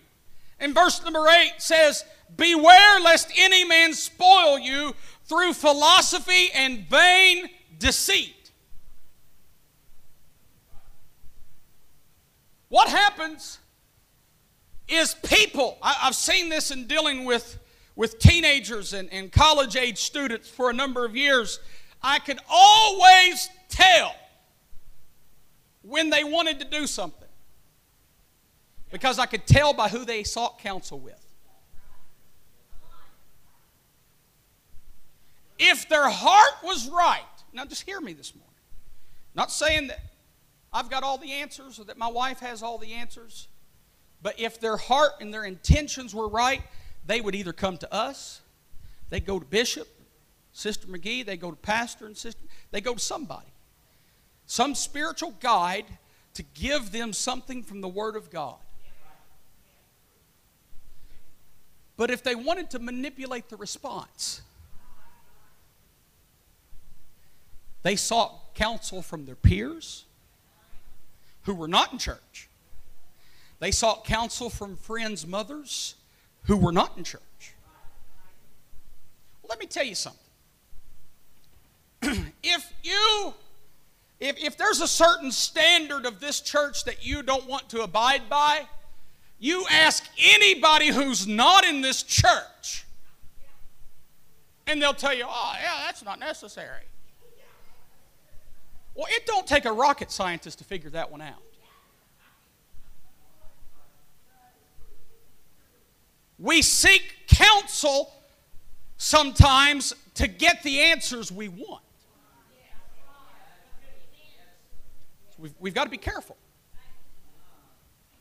in 0.59 0.73
verse 0.73 1.03
number 1.03 1.27
8 1.27 1.53
says, 1.59 2.03
Beware 2.35 2.99
lest 2.99 3.31
any 3.37 3.65
man 3.65 3.93
spoil 3.93 4.57
you 4.57 4.93
through 5.25 5.53
philosophy 5.53 6.49
and 6.53 6.87
vain 6.89 7.49
deceit. 7.77 8.51
What 12.69 12.87
happens 12.87 13.59
is 14.91 15.13
people, 15.13 15.77
I, 15.81 15.93
have 15.93 16.15
seen 16.15 16.49
this 16.49 16.69
in 16.71 16.85
dealing 16.85 17.25
with, 17.25 17.57
with 17.95 18.19
teenagers 18.19 18.93
and, 18.93 19.11
and 19.11 19.31
college 19.31 19.75
age 19.75 19.97
students 19.97 20.49
for 20.49 20.69
a 20.69 20.73
number 20.73 21.05
of 21.05 21.15
years. 21.15 21.59
I 22.03 22.19
could 22.19 22.39
always 22.49 23.49
tell 23.69 24.13
when 25.81 26.09
they 26.09 26.23
wanted 26.23 26.59
to 26.59 26.65
do 26.65 26.85
something 26.87 27.27
because 28.91 29.17
I 29.17 29.25
could 29.25 29.47
tell 29.47 29.73
by 29.73 29.87
who 29.87 30.03
they 30.03 30.23
sought 30.23 30.59
counsel 30.59 30.99
with. 30.99 31.25
If 35.57 35.87
their 35.87 36.09
heart 36.09 36.55
was 36.63 36.89
right, 36.89 37.21
now 37.53 37.65
just 37.65 37.83
hear 37.83 38.01
me 38.01 38.13
this 38.13 38.35
morning. 38.35 38.47
Not 39.35 39.51
saying 39.51 39.87
that 39.87 39.99
I've 40.73 40.89
got 40.89 41.03
all 41.03 41.17
the 41.17 41.31
answers 41.31 41.79
or 41.79 41.85
that 41.85 41.97
my 41.97 42.07
wife 42.07 42.39
has 42.39 42.63
all 42.63 42.77
the 42.77 42.93
answers, 42.93 43.47
but 44.23 44.39
if 44.39 44.59
their 44.59 44.77
heart 44.77 45.13
and 45.19 45.33
their 45.33 45.43
intentions 45.43 46.13
were 46.13 46.27
right, 46.27 46.61
they 47.05 47.21
would 47.21 47.35
either 47.35 47.53
come 47.53 47.77
to 47.77 47.93
us, 47.93 48.41
they 49.09 49.19
go 49.19 49.39
to 49.39 49.45
Bishop, 49.45 49.87
Sister 50.53 50.87
McGee, 50.87 51.25
they 51.25 51.37
go 51.37 51.49
to 51.49 51.57
Pastor 51.57 52.05
and 52.05 52.15
Sister, 52.15 52.41
they 52.71 52.81
go 52.81 52.93
to 52.93 52.99
somebody. 52.99 53.47
Some 54.45 54.75
spiritual 54.75 55.33
guide 55.39 55.85
to 56.33 56.43
give 56.53 56.91
them 56.91 57.13
something 57.13 57.63
from 57.63 57.81
the 57.81 57.87
Word 57.87 58.15
of 58.15 58.29
God. 58.29 58.57
But 61.97 62.11
if 62.11 62.23
they 62.23 62.35
wanted 62.35 62.69
to 62.71 62.79
manipulate 62.79 63.49
the 63.49 63.57
response, 63.57 64.41
They 67.83 67.95
sought 67.95 68.53
counsel 68.53 69.01
from 69.01 69.25
their 69.25 69.35
peers 69.35 70.05
who 71.43 71.55
were 71.55 71.67
not 71.67 71.91
in 71.91 71.97
church. 71.97 72.47
They 73.61 73.71
sought 73.71 74.05
counsel 74.05 74.49
from 74.49 74.75
friends' 74.75 75.25
mothers 75.27 75.93
who 76.45 76.57
were 76.57 76.71
not 76.71 76.97
in 76.97 77.03
church. 77.03 77.53
Let 79.47 79.59
me 79.59 79.67
tell 79.67 79.85
you 79.85 79.93
something. 79.93 80.19
if 82.43 82.73
you 82.83 83.35
if, 84.19 84.43
if 84.43 84.57
there's 84.57 84.81
a 84.81 84.87
certain 84.87 85.31
standard 85.31 86.07
of 86.07 86.19
this 86.19 86.41
church 86.41 86.85
that 86.85 87.05
you 87.05 87.21
don't 87.21 87.47
want 87.47 87.69
to 87.69 87.81
abide 87.81 88.29
by, 88.29 88.67
you 89.39 89.65
ask 89.69 90.07
anybody 90.19 90.87
who's 90.87 91.27
not 91.27 91.63
in 91.63 91.81
this 91.81 92.01
church, 92.01 92.85
and 94.65 94.81
they'll 94.81 94.93
tell 94.93 95.13
you, 95.13 95.25
oh, 95.27 95.53
yeah, 95.61 95.85
that's 95.85 96.03
not 96.03 96.19
necessary. 96.19 96.83
Well, 98.95 99.07
it 99.09 99.27
don't 99.27 99.45
take 99.45 99.65
a 99.65 99.71
rocket 99.71 100.11
scientist 100.11 100.57
to 100.59 100.63
figure 100.63 100.89
that 100.91 101.11
one 101.11 101.21
out. 101.21 101.41
We 106.41 106.63
seek 106.63 107.13
counsel 107.27 108.11
sometimes 108.97 109.93
to 110.15 110.27
get 110.27 110.63
the 110.63 110.79
answers 110.79 111.31
we 111.31 111.47
want. 111.49 111.83
We've, 115.37 115.53
we've 115.59 115.73
got 115.73 115.83
to 115.83 115.91
be 115.91 115.97
careful. 115.97 116.35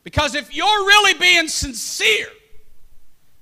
Because 0.03 0.35
if 0.35 0.55
you're 0.55 0.85
really 0.85 1.15
being 1.15 1.47
sincere, 1.47 2.29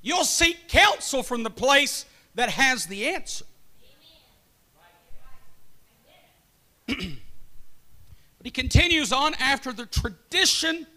you'll 0.01 0.23
seek 0.23 0.69
counsel 0.69 1.23
from 1.23 1.43
the 1.43 1.49
place 1.49 2.05
that 2.35 2.49
has 2.49 2.85
the 2.85 3.09
answer. 3.09 3.45
but 6.87 6.97
he 8.43 8.51
continues 8.51 9.11
on 9.11 9.33
after 9.35 9.73
the 9.73 9.85
tradition 9.85 10.87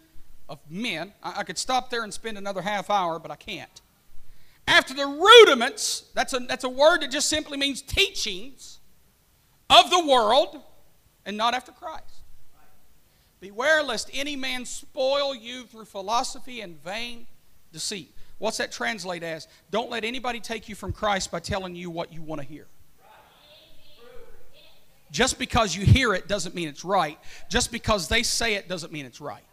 of 0.49 0.59
men. 0.69 1.13
I, 1.21 1.39
I 1.39 1.43
could 1.43 1.57
stop 1.57 1.89
there 1.89 2.03
and 2.03 2.13
spend 2.13 2.37
another 2.37 2.61
half 2.61 2.89
hour, 2.89 3.19
but 3.19 3.31
I 3.31 3.35
can't. 3.35 3.81
After 4.67 4.93
the 4.93 5.05
rudiments, 5.05 6.05
that's 6.13 6.33
a, 6.33 6.39
that's 6.39 6.63
a 6.63 6.69
word 6.69 7.01
that 7.01 7.11
just 7.11 7.27
simply 7.29 7.57
means 7.57 7.81
teachings 7.81 8.79
of 9.69 9.89
the 9.89 10.05
world 10.05 10.61
and 11.25 11.35
not 11.35 11.53
after 11.53 11.71
Christ. 11.71 12.21
Beware 13.39 13.83
lest 13.83 14.09
any 14.13 14.37
man 14.37 14.63
spoil 14.63 15.35
you 15.35 15.65
through 15.65 15.85
philosophy 15.85 16.61
and 16.61 16.81
vain 16.81 17.27
deceit. 17.73 18.13
What's 18.37 18.57
that 18.57 18.71
translate 18.71 19.21
as? 19.21 19.47
Don't 19.69 19.89
let 19.89 20.05
anybody 20.05 20.39
take 20.39 20.69
you 20.69 20.75
from 20.75 20.93
Christ 20.93 21.29
by 21.29 21.39
telling 21.39 21.75
you 21.75 21.89
what 21.89 22.13
you 22.13 22.21
want 22.21 22.41
to 22.41 22.47
hear. 22.47 22.67
Just 25.11 25.37
because 25.37 25.75
you 25.75 25.85
hear 25.85 26.13
it 26.13 26.27
doesn't 26.27 26.55
mean 26.55 26.67
it's 26.67 26.83
right. 26.83 27.19
Just 27.49 27.71
because 27.71 28.07
they 28.07 28.23
say 28.23 28.55
it 28.55 28.67
doesn't 28.67 28.91
mean 28.91 29.05
it's 29.05 29.21
right. 29.21 29.43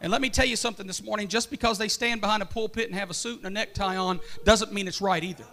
And 0.00 0.12
let 0.12 0.20
me 0.20 0.30
tell 0.30 0.46
you 0.46 0.56
something 0.56 0.86
this 0.86 1.02
morning 1.02 1.28
just 1.28 1.50
because 1.50 1.78
they 1.78 1.88
stand 1.88 2.20
behind 2.20 2.42
a 2.42 2.46
pulpit 2.46 2.86
and 2.86 2.94
have 2.94 3.10
a 3.10 3.14
suit 3.14 3.38
and 3.38 3.46
a 3.46 3.50
necktie 3.50 3.96
on 3.96 4.20
doesn't 4.44 4.72
mean 4.72 4.86
it's 4.86 5.00
right 5.00 5.22
either. 5.22 5.44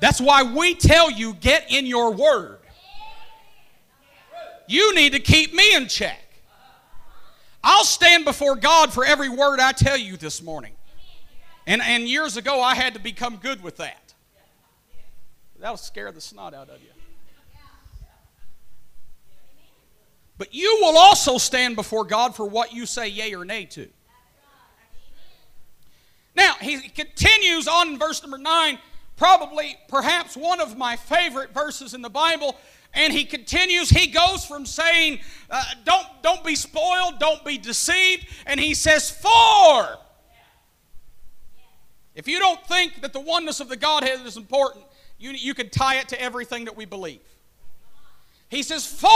That's 0.00 0.20
why 0.20 0.42
we 0.42 0.74
tell 0.74 1.10
you 1.10 1.34
get 1.34 1.70
in 1.70 1.86
your 1.86 2.12
word. 2.12 2.58
You 4.66 4.94
need 4.94 5.12
to 5.12 5.20
keep 5.20 5.54
me 5.54 5.74
in 5.74 5.86
check. 5.86 6.18
I'll 7.62 7.84
stand 7.84 8.24
before 8.24 8.56
God 8.56 8.92
for 8.92 9.04
every 9.04 9.28
word 9.28 9.60
I 9.60 9.70
tell 9.70 9.96
you 9.96 10.16
this 10.16 10.42
morning. 10.42 10.72
And, 11.66 11.80
and 11.80 12.08
years 12.08 12.36
ago, 12.36 12.60
I 12.60 12.74
had 12.74 12.94
to 12.94 13.00
become 13.00 13.36
good 13.36 13.62
with 13.62 13.76
that. 13.76 14.14
That'll 15.60 15.76
scare 15.76 16.10
the 16.10 16.20
snot 16.20 16.54
out 16.54 16.68
of 16.68 16.80
you. 16.80 16.88
But 20.42 20.52
you 20.52 20.80
will 20.82 20.98
also 20.98 21.38
stand 21.38 21.76
before 21.76 22.02
God 22.02 22.34
for 22.34 22.44
what 22.44 22.72
you 22.72 22.84
say 22.84 23.06
yea 23.06 23.32
or 23.32 23.44
nay 23.44 23.64
to. 23.66 23.88
Now, 26.34 26.54
he 26.60 26.88
continues 26.88 27.68
on 27.68 27.90
in 27.90 27.98
verse 28.00 28.20
number 28.22 28.38
9, 28.38 28.76
probably 29.16 29.76
perhaps 29.86 30.36
one 30.36 30.60
of 30.60 30.76
my 30.76 30.96
favorite 30.96 31.54
verses 31.54 31.94
in 31.94 32.02
the 32.02 32.10
Bible. 32.10 32.56
And 32.92 33.12
he 33.12 33.24
continues, 33.24 33.88
he 33.88 34.08
goes 34.08 34.44
from 34.44 34.66
saying, 34.66 35.20
uh, 35.48 35.62
don't, 35.84 36.08
don't 36.24 36.42
be 36.42 36.56
spoiled, 36.56 37.20
don't 37.20 37.44
be 37.44 37.56
deceived, 37.56 38.26
and 38.44 38.58
he 38.58 38.74
says, 38.74 39.12
For. 39.12 39.96
If 42.16 42.26
you 42.26 42.40
don't 42.40 42.66
think 42.66 43.00
that 43.02 43.12
the 43.12 43.20
oneness 43.20 43.60
of 43.60 43.68
the 43.68 43.76
Godhead 43.76 44.26
is 44.26 44.36
important, 44.36 44.86
you, 45.20 45.30
you 45.30 45.54
can 45.54 45.70
tie 45.70 46.00
it 46.00 46.08
to 46.08 46.20
everything 46.20 46.64
that 46.64 46.76
we 46.76 46.84
believe. 46.84 47.20
He 48.52 48.62
says, 48.62 48.84
For 48.84 49.08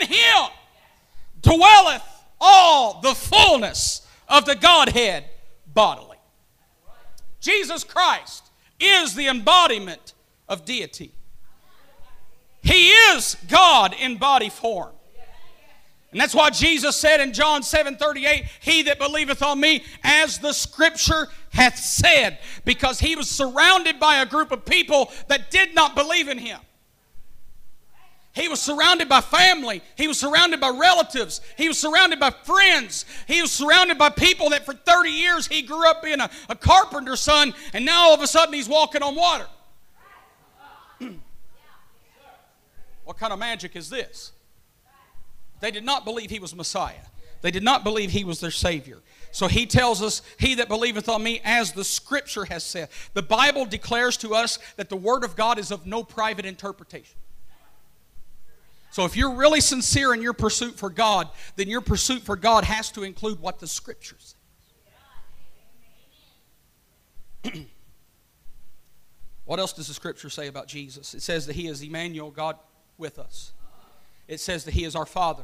in 0.00 0.08
him 0.08 0.48
dwelleth 1.40 2.02
all 2.40 3.00
the 3.00 3.14
fullness 3.14 4.04
of 4.28 4.46
the 4.46 4.56
Godhead 4.56 5.24
bodily. 5.72 6.16
Jesus 7.40 7.84
Christ 7.84 8.50
is 8.80 9.14
the 9.14 9.28
embodiment 9.28 10.14
of 10.48 10.64
deity. 10.64 11.12
He 12.62 12.88
is 12.88 13.36
God 13.48 13.94
in 13.96 14.16
body 14.16 14.48
form. 14.48 14.90
And 16.10 16.20
that's 16.20 16.34
why 16.34 16.50
Jesus 16.50 16.96
said 16.96 17.20
in 17.20 17.32
John 17.32 17.62
7 17.62 17.96
38, 17.96 18.44
He 18.58 18.82
that 18.82 18.98
believeth 18.98 19.40
on 19.40 19.60
me, 19.60 19.84
as 20.02 20.38
the 20.38 20.52
scripture 20.52 21.28
hath 21.50 21.78
said, 21.78 22.40
because 22.64 22.98
he 22.98 23.14
was 23.14 23.30
surrounded 23.30 24.00
by 24.00 24.16
a 24.16 24.26
group 24.26 24.50
of 24.50 24.64
people 24.64 25.12
that 25.28 25.52
did 25.52 25.76
not 25.76 25.94
believe 25.94 26.26
in 26.26 26.38
him. 26.38 26.58
He 28.34 28.48
was 28.48 28.60
surrounded 28.60 29.08
by 29.08 29.20
family. 29.20 29.80
He 29.96 30.08
was 30.08 30.18
surrounded 30.18 30.60
by 30.60 30.70
relatives. 30.70 31.40
He 31.56 31.68
was 31.68 31.78
surrounded 31.78 32.18
by 32.18 32.30
friends. 32.30 33.04
He 33.28 33.40
was 33.40 33.52
surrounded 33.52 33.96
by 33.96 34.10
people 34.10 34.50
that 34.50 34.66
for 34.66 34.74
30 34.74 35.10
years 35.10 35.46
he 35.46 35.62
grew 35.62 35.88
up 35.88 36.02
being 36.02 36.20
a, 36.20 36.28
a 36.48 36.56
carpenter's 36.56 37.20
son, 37.20 37.54
and 37.72 37.84
now 37.84 38.08
all 38.08 38.14
of 38.14 38.20
a 38.20 38.26
sudden 38.26 38.52
he's 38.52 38.68
walking 38.68 39.02
on 39.02 39.14
water. 39.14 39.46
what 43.04 43.16
kind 43.16 43.32
of 43.32 43.38
magic 43.38 43.76
is 43.76 43.88
this? 43.88 44.32
They 45.60 45.70
did 45.70 45.84
not 45.84 46.04
believe 46.04 46.30
he 46.30 46.40
was 46.40 46.56
Messiah. 46.56 46.96
They 47.40 47.52
did 47.52 47.62
not 47.62 47.84
believe 47.84 48.10
he 48.10 48.24
was 48.24 48.40
their 48.40 48.50
Savior. 48.50 48.98
So 49.30 49.46
he 49.46 49.66
tells 49.66 50.02
us, 50.02 50.22
He 50.38 50.56
that 50.56 50.68
believeth 50.68 51.08
on 51.08 51.22
me, 51.22 51.40
as 51.44 51.72
the 51.72 51.84
Scripture 51.84 52.46
has 52.46 52.64
said. 52.64 52.88
The 53.12 53.22
Bible 53.22 53.64
declares 53.64 54.16
to 54.18 54.34
us 54.34 54.58
that 54.76 54.88
the 54.88 54.96
Word 54.96 55.22
of 55.24 55.36
God 55.36 55.58
is 55.58 55.70
of 55.70 55.86
no 55.86 56.02
private 56.02 56.46
interpretation. 56.46 57.16
So 58.94 59.04
if 59.04 59.16
you're 59.16 59.34
really 59.34 59.60
sincere 59.60 60.14
in 60.14 60.22
your 60.22 60.34
pursuit 60.34 60.78
for 60.78 60.88
God, 60.88 61.28
then 61.56 61.66
your 61.66 61.80
pursuit 61.80 62.22
for 62.22 62.36
God 62.36 62.62
has 62.62 62.92
to 62.92 63.02
include 63.02 63.40
what 63.40 63.58
the 63.58 63.66
Scripture 63.66 64.14
says. 64.20 64.36
what 69.46 69.58
else 69.58 69.72
does 69.72 69.88
the 69.88 69.94
Scripture 69.94 70.30
say 70.30 70.46
about 70.46 70.68
Jesus? 70.68 71.12
It 71.12 71.22
says 71.22 71.44
that 71.46 71.56
He 71.56 71.66
is 71.66 71.82
Emmanuel, 71.82 72.30
God 72.30 72.56
with 72.96 73.18
us. 73.18 73.52
It 74.28 74.38
says 74.38 74.62
that 74.62 74.74
He 74.74 74.84
is 74.84 74.94
our 74.94 75.06
Father. 75.06 75.42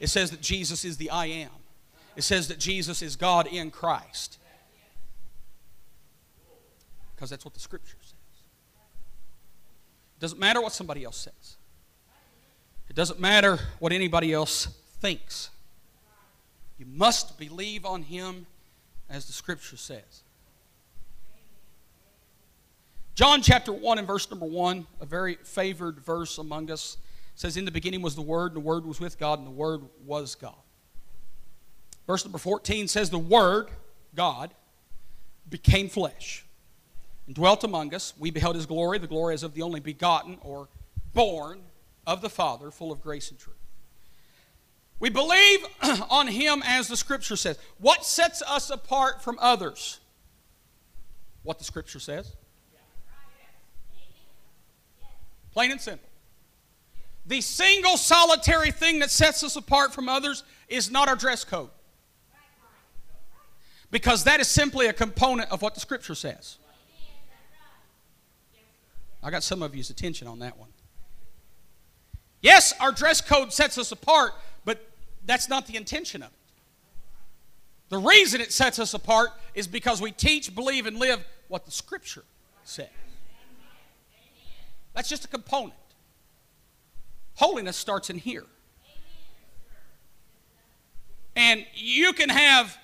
It 0.00 0.08
says 0.08 0.32
that 0.32 0.40
Jesus 0.40 0.84
is 0.84 0.96
the 0.96 1.10
I 1.10 1.26
am. 1.26 1.50
It 2.16 2.22
says 2.22 2.48
that 2.48 2.58
Jesus 2.58 3.02
is 3.02 3.14
God 3.14 3.46
in 3.46 3.70
Christ. 3.70 4.40
Because 7.14 7.30
that's 7.30 7.44
what 7.44 7.54
the 7.54 7.60
Scripture 7.60 7.98
says. 8.00 8.14
Doesn't 10.18 10.40
matter 10.40 10.60
what 10.60 10.72
somebody 10.72 11.04
else 11.04 11.18
says. 11.18 11.56
It 12.88 12.96
doesn't 12.96 13.20
matter 13.20 13.58
what 13.78 13.92
anybody 13.92 14.32
else 14.32 14.66
thinks. 15.00 15.50
You 16.78 16.86
must 16.86 17.38
believe 17.38 17.84
on 17.84 18.02
him 18.02 18.46
as 19.08 19.26
the 19.26 19.32
scripture 19.32 19.76
says. 19.76 20.22
John 23.14 23.42
chapter 23.42 23.72
1 23.72 23.98
and 23.98 24.06
verse 24.06 24.28
number 24.28 24.46
1, 24.46 24.86
a 25.00 25.06
very 25.06 25.36
favored 25.44 26.00
verse 26.00 26.36
among 26.38 26.70
us, 26.70 26.96
says, 27.36 27.56
In 27.56 27.64
the 27.64 27.70
beginning 27.70 28.02
was 28.02 28.16
the 28.16 28.22
Word, 28.22 28.52
and 28.52 28.56
the 28.56 28.66
Word 28.66 28.84
was 28.84 28.98
with 28.98 29.18
God, 29.18 29.38
and 29.38 29.46
the 29.46 29.52
Word 29.52 29.82
was 30.04 30.34
God. 30.34 30.54
Verse 32.06 32.24
number 32.24 32.38
14 32.38 32.88
says, 32.88 33.10
The 33.10 33.18
Word, 33.18 33.68
God, 34.16 34.52
became 35.48 35.88
flesh 35.88 36.44
and 37.26 37.34
dwelt 37.34 37.62
among 37.62 37.94
us. 37.94 38.14
We 38.18 38.30
beheld 38.30 38.56
his 38.56 38.66
glory, 38.66 38.98
the 38.98 39.06
glory 39.06 39.34
as 39.34 39.42
of 39.42 39.54
the 39.54 39.62
only 39.62 39.80
begotten 39.80 40.38
or 40.40 40.68
born 41.12 41.60
of 42.06 42.20
the 42.20 42.30
Father, 42.30 42.70
full 42.70 42.92
of 42.92 43.00
grace 43.00 43.30
and 43.30 43.38
truth. 43.38 43.56
We 45.00 45.10
believe 45.10 45.58
on 46.10 46.28
him 46.28 46.62
as 46.64 46.88
the 46.88 46.96
scripture 46.96 47.36
says. 47.36 47.58
What 47.78 48.04
sets 48.04 48.42
us 48.42 48.70
apart 48.70 49.22
from 49.22 49.38
others? 49.40 50.00
What 51.42 51.58
the 51.58 51.64
scripture 51.64 52.00
says. 52.00 52.34
Plain 55.52 55.72
and 55.72 55.80
simple. 55.80 56.08
The 57.26 57.40
single 57.40 57.96
solitary 57.96 58.70
thing 58.70 58.98
that 58.98 59.10
sets 59.10 59.42
us 59.42 59.56
apart 59.56 59.94
from 59.94 60.08
others 60.08 60.42
is 60.68 60.90
not 60.90 61.08
our 61.08 61.16
dress 61.16 61.44
code. 61.44 61.70
Because 63.90 64.24
that 64.24 64.40
is 64.40 64.48
simply 64.48 64.88
a 64.88 64.92
component 64.92 65.50
of 65.50 65.62
what 65.62 65.74
the 65.74 65.80
scripture 65.80 66.14
says. 66.14 66.58
I 69.22 69.30
got 69.30 69.42
some 69.42 69.62
of 69.62 69.74
you's 69.74 69.88
attention 69.88 70.28
on 70.28 70.40
that 70.40 70.58
one. 70.58 70.68
Yes, 72.44 72.74
our 72.78 72.92
dress 72.92 73.22
code 73.22 73.54
sets 73.54 73.78
us 73.78 73.90
apart, 73.90 74.32
but 74.66 74.86
that's 75.24 75.48
not 75.48 75.66
the 75.66 75.76
intention 75.76 76.22
of 76.22 76.28
it. 76.28 76.38
The 77.88 77.96
reason 77.96 78.42
it 78.42 78.52
sets 78.52 78.78
us 78.78 78.92
apart 78.92 79.30
is 79.54 79.66
because 79.66 80.02
we 80.02 80.10
teach, 80.12 80.54
believe, 80.54 80.84
and 80.84 80.98
live 80.98 81.24
what 81.48 81.64
the 81.64 81.70
Scripture 81.70 82.22
says. 82.62 82.90
That's 84.92 85.08
just 85.08 85.24
a 85.24 85.28
component. 85.28 85.72
Holiness 87.36 87.78
starts 87.78 88.10
in 88.10 88.18
here. 88.18 88.44
And 91.34 91.64
you 91.72 92.12
can 92.12 92.28
have, 92.28 92.76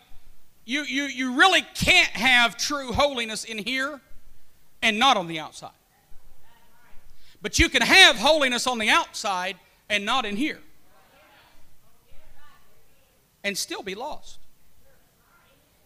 you, 0.64 0.84
you, 0.84 1.04
you 1.04 1.34
really 1.34 1.66
can't 1.74 2.08
have 2.08 2.56
true 2.56 2.94
holiness 2.94 3.44
in 3.44 3.58
here 3.58 4.00
and 4.80 4.98
not 4.98 5.18
on 5.18 5.26
the 5.26 5.38
outside. 5.38 5.72
But 7.42 7.58
you 7.58 7.68
can 7.68 7.82
have 7.82 8.16
holiness 8.16 8.66
on 8.66 8.78
the 8.78 8.88
outside 8.88 9.56
and 9.88 10.04
not 10.04 10.24
in 10.24 10.36
here. 10.36 10.60
And 13.42 13.56
still 13.56 13.82
be 13.82 13.94
lost. 13.94 14.38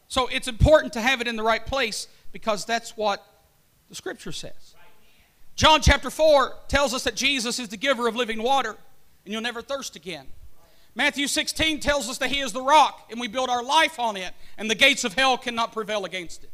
So 0.09 0.27
it's 0.29 0.49
important 0.49 0.93
to 0.95 1.01
have 1.01 1.21
it 1.21 1.29
in 1.29 1.37
the 1.37 1.43
right 1.43 1.65
place 1.65 2.09
because 2.33 2.65
that's 2.65 2.97
what 2.97 3.25
the 3.89 3.95
scripture 3.95 4.33
says. 4.33 4.75
John 5.57 5.81
chapter 5.81 6.11
4 6.11 6.53
tells 6.67 6.93
us 6.93 7.05
that 7.05 7.15
Jesus 7.15 7.61
is 7.61 7.69
the 7.69 7.77
giver 7.77 8.09
of 8.09 8.17
living 8.17 8.43
water 8.43 8.77
and 9.25 9.33
you'll 9.33 9.43
never 9.43 9.63
thirst 9.63 9.95
again. 9.95 10.27
Matthew 10.97 11.27
16 11.27 11.81
tells 11.81 12.09
us 12.09 12.19
that 12.19 12.31
He 12.31 12.41
is 12.41 12.53
the 12.53 12.63
rock 12.63 13.09
and 13.11 13.21
we 13.21 13.29
build 13.29 13.49
our 13.49 13.63
life 13.63 13.99
on 13.99 14.17
it 14.17 14.33
and 14.59 14.69
the 14.69 14.75
gates 14.75 15.05
of 15.05 15.15
hell 15.15 15.39
cannot 15.39 15.73
prevail 15.73 16.05
against 16.05 16.43
it. 16.43 16.51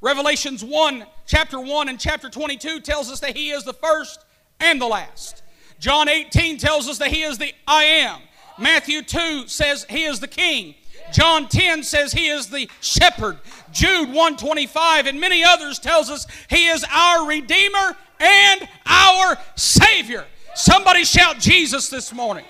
Revelations 0.00 0.62
1, 0.62 1.06
chapter 1.26 1.58
1 1.58 1.88
and 1.88 1.98
chapter 1.98 2.28
22 2.28 2.80
tells 2.80 3.10
us 3.10 3.20
that 3.20 3.36
He 3.36 3.50
is 3.50 3.64
the 3.64 3.72
first 3.72 4.24
and 4.64 4.80
the 4.80 4.86
last. 4.86 5.42
John 5.78 6.08
18 6.08 6.58
tells 6.58 6.88
us 6.88 6.98
that 6.98 7.08
He 7.08 7.22
is 7.22 7.38
the 7.38 7.52
I 7.66 7.84
am. 7.84 8.20
Matthew 8.58 9.02
2 9.02 9.48
says 9.48 9.86
He 9.88 10.04
is 10.04 10.20
the 10.20 10.28
King. 10.28 10.74
John 11.12 11.48
10 11.48 11.82
says 11.82 12.12
he 12.12 12.28
is 12.28 12.48
the 12.48 12.68
shepherd. 12.80 13.38
Jude 13.70 14.08
125 14.08 15.06
and 15.06 15.20
many 15.20 15.44
others 15.44 15.78
tells 15.78 16.10
us 16.10 16.26
he 16.48 16.66
is 16.66 16.84
our 16.90 17.28
redeemer 17.28 17.96
and 18.18 18.68
our 18.86 19.38
savior. 19.54 20.24
Somebody 20.54 21.04
shout 21.04 21.38
Jesus 21.38 21.88
this 21.88 22.12
morning. 22.12 22.44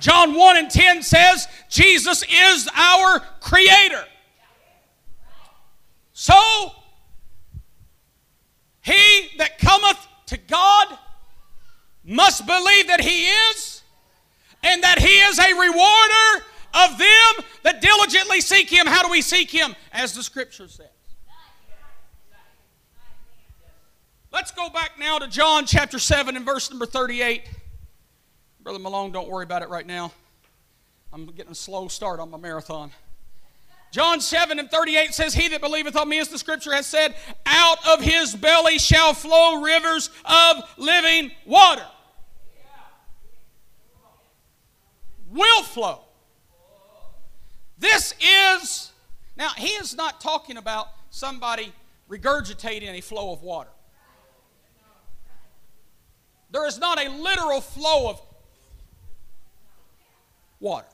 John 0.00 0.34
1 0.34 0.56
and 0.56 0.70
10 0.70 1.02
says 1.02 1.48
Jesus 1.68 2.22
is 2.22 2.68
our 2.74 3.20
creator. 3.40 4.04
So, 6.12 6.34
he 8.82 9.30
that 9.38 9.58
cometh 9.58 10.05
to 10.26 10.36
God 10.36 10.98
must 12.04 12.46
believe 12.46 12.88
that 12.88 13.00
he 13.00 13.26
is 13.26 13.82
and 14.62 14.82
that 14.82 14.98
he 14.98 15.20
is 15.20 15.38
a 15.38 15.52
rewarder 15.54 16.44
of 16.74 16.98
them 16.98 17.44
that 17.62 17.80
diligently 17.80 18.40
seek 18.40 18.68
him. 18.70 18.86
How 18.86 19.02
do 19.02 19.10
we 19.10 19.22
seek 19.22 19.50
him? 19.50 19.74
As 19.92 20.14
the 20.14 20.22
scripture 20.22 20.68
says. 20.68 20.86
Let's 24.32 24.50
go 24.50 24.68
back 24.68 24.98
now 24.98 25.18
to 25.18 25.28
John 25.28 25.64
chapter 25.64 25.98
7 25.98 26.36
and 26.36 26.44
verse 26.44 26.68
number 26.68 26.84
38. 26.84 27.48
Brother 28.60 28.78
Malone, 28.78 29.10
don't 29.10 29.28
worry 29.28 29.44
about 29.44 29.62
it 29.62 29.70
right 29.70 29.86
now. 29.86 30.12
I'm 31.12 31.26
getting 31.26 31.52
a 31.52 31.54
slow 31.54 31.88
start 31.88 32.20
on 32.20 32.30
my 32.30 32.36
marathon. 32.36 32.90
John 33.96 34.20
7 34.20 34.58
and 34.58 34.70
38 34.70 35.14
says, 35.14 35.32
He 35.32 35.48
that 35.48 35.62
believeth 35.62 35.96
on 35.96 36.06
me, 36.06 36.18
as 36.18 36.28
the 36.28 36.36
scripture 36.36 36.74
has 36.74 36.86
said, 36.86 37.14
out 37.46 37.78
of 37.88 38.02
his 38.02 38.36
belly 38.36 38.76
shall 38.76 39.14
flow 39.14 39.62
rivers 39.62 40.10
of 40.26 40.64
living 40.76 41.30
water. 41.46 41.86
Will 45.30 45.62
flow. 45.62 46.00
This 47.78 48.12
is, 48.20 48.92
now, 49.34 49.48
he 49.56 49.68
is 49.68 49.96
not 49.96 50.20
talking 50.20 50.58
about 50.58 50.88
somebody 51.08 51.72
regurgitating 52.10 52.98
a 52.98 53.00
flow 53.00 53.32
of 53.32 53.40
water. 53.40 53.70
There 56.50 56.66
is 56.66 56.78
not 56.78 57.02
a 57.02 57.08
literal 57.08 57.62
flow 57.62 58.10
of 58.10 58.20
water. 60.60 60.86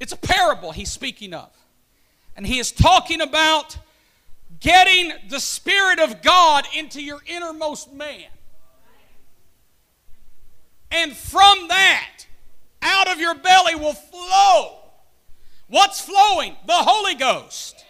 It's 0.00 0.12
a 0.12 0.16
parable 0.16 0.72
he's 0.72 0.90
speaking 0.90 1.34
of. 1.34 1.50
And 2.36 2.46
he 2.46 2.58
is 2.58 2.70
talking 2.70 3.20
about 3.20 3.78
getting 4.60 5.12
the 5.28 5.40
Spirit 5.40 5.98
of 5.98 6.22
God 6.22 6.64
into 6.74 7.02
your 7.02 7.20
innermost 7.26 7.92
man. 7.92 8.28
And 10.90 11.16
from 11.16 11.68
that, 11.68 12.26
out 12.82 13.08
of 13.08 13.18
your 13.18 13.34
belly 13.34 13.74
will 13.74 13.94
flow. 13.94 14.78
What's 15.68 16.00
flowing? 16.00 16.56
The 16.66 16.72
Holy 16.72 17.14
Ghost. 17.14 17.84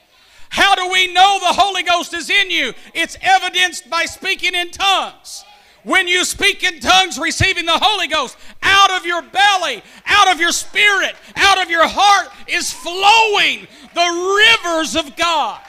How 0.49 0.75
do 0.75 0.91
we 0.91 1.13
know 1.13 1.39
the 1.41 1.53
Holy 1.53 1.83
Ghost 1.83 2.15
is 2.15 2.31
in 2.31 2.51
you? 2.51 2.73
It's 2.95 3.19
evidenced 3.21 3.91
by 3.91 4.07
speaking 4.07 4.55
in 4.55 4.71
tongues. 4.71 5.45
When 5.87 6.09
you 6.09 6.25
speak 6.25 6.65
in 6.65 6.81
tongues, 6.81 7.17
receiving 7.17 7.65
the 7.65 7.79
Holy 7.81 8.09
Ghost, 8.09 8.37
out 8.61 8.91
of 8.91 9.07
your 9.07 9.23
belly, 9.23 9.85
out 10.05 10.33
of 10.33 10.41
your 10.41 10.51
spirit, 10.51 11.15
out 11.37 11.63
of 11.63 11.71
your 11.71 11.87
heart 11.87 12.29
is 12.49 12.73
flowing 12.73 13.69
the 13.95 14.59
rivers 14.65 14.97
of 14.97 15.15
God. 15.15 15.61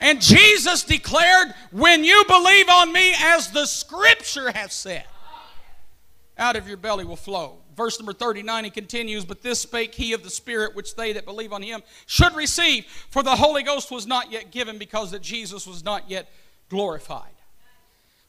And 0.00 0.20
Jesus 0.20 0.82
declared, 0.82 1.54
When 1.70 2.02
you 2.02 2.24
believe 2.26 2.68
on 2.68 2.92
me, 2.92 3.14
as 3.16 3.52
the 3.52 3.64
scripture 3.64 4.50
has 4.50 4.72
said, 4.72 5.04
out 6.36 6.56
of 6.56 6.66
your 6.66 6.78
belly 6.78 7.04
will 7.04 7.14
flow. 7.14 7.58
Verse 7.76 8.00
number 8.00 8.12
39, 8.12 8.64
he 8.64 8.70
continues, 8.70 9.24
But 9.24 9.42
this 9.42 9.60
spake 9.60 9.94
he 9.94 10.14
of 10.14 10.24
the 10.24 10.30
Spirit, 10.30 10.74
which 10.74 10.96
they 10.96 11.12
that 11.12 11.24
believe 11.24 11.52
on 11.52 11.62
him 11.62 11.80
should 12.06 12.34
receive, 12.34 12.86
for 13.08 13.22
the 13.22 13.36
Holy 13.36 13.62
Ghost 13.62 13.92
was 13.92 14.04
not 14.04 14.32
yet 14.32 14.50
given, 14.50 14.78
because 14.78 15.12
that 15.12 15.22
Jesus 15.22 15.64
was 15.64 15.84
not 15.84 16.10
yet 16.10 16.28
glorified. 16.68 17.30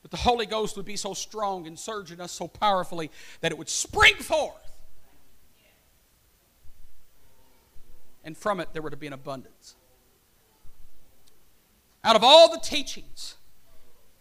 But 0.04 0.12
the 0.12 0.18
Holy 0.18 0.46
Ghost 0.46 0.76
would 0.76 0.86
be 0.86 0.98
so 0.98 1.14
strong 1.14 1.66
and 1.66 1.80
surge 1.80 2.12
in 2.12 2.22
us 2.22 2.32
so 2.32 2.48
powerfully 2.48 3.10
that 3.42 3.52
it 3.52 3.58
would 3.58 3.70
spring 3.70 4.16
forth. 4.16 4.54
And 8.24 8.38
from 8.38 8.60
it, 8.60 8.70
there 8.74 8.82
were 8.82 8.90
to 8.90 8.98
be 8.98 9.08
an 9.08 9.14
abundance. 9.14 9.76
Out 12.04 12.16
of 12.16 12.24
all 12.24 12.52
the 12.52 12.60
teachings 12.60 13.36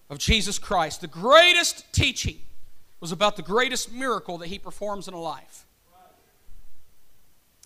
of 0.08 0.18
Jesus 0.18 0.58
Christ, 0.58 1.00
the 1.00 1.08
greatest 1.08 1.92
teaching 1.92 2.38
was 3.00 3.10
about 3.10 3.36
the 3.36 3.42
greatest 3.42 3.92
miracle 3.92 4.38
that 4.38 4.46
he 4.46 4.58
performs 4.58 5.08
in 5.08 5.14
a 5.14 5.20
life. 5.20 5.66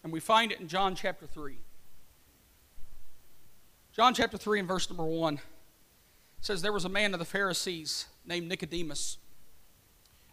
And 0.02 0.12
we 0.12 0.20
find 0.20 0.52
it 0.52 0.60
in 0.60 0.68
John 0.68 0.94
chapter 0.94 1.26
3. 1.26 1.58
John 3.92 4.14
chapter 4.14 4.38
3 4.38 4.60
and 4.60 4.68
verse 4.68 4.88
number 4.88 5.04
1 5.04 5.38
says 6.40 6.62
there 6.62 6.72
was 6.72 6.84
a 6.84 6.88
man 6.88 7.12
of 7.12 7.18
the 7.18 7.24
Pharisees 7.24 8.06
named 8.24 8.48
Nicodemus, 8.48 9.18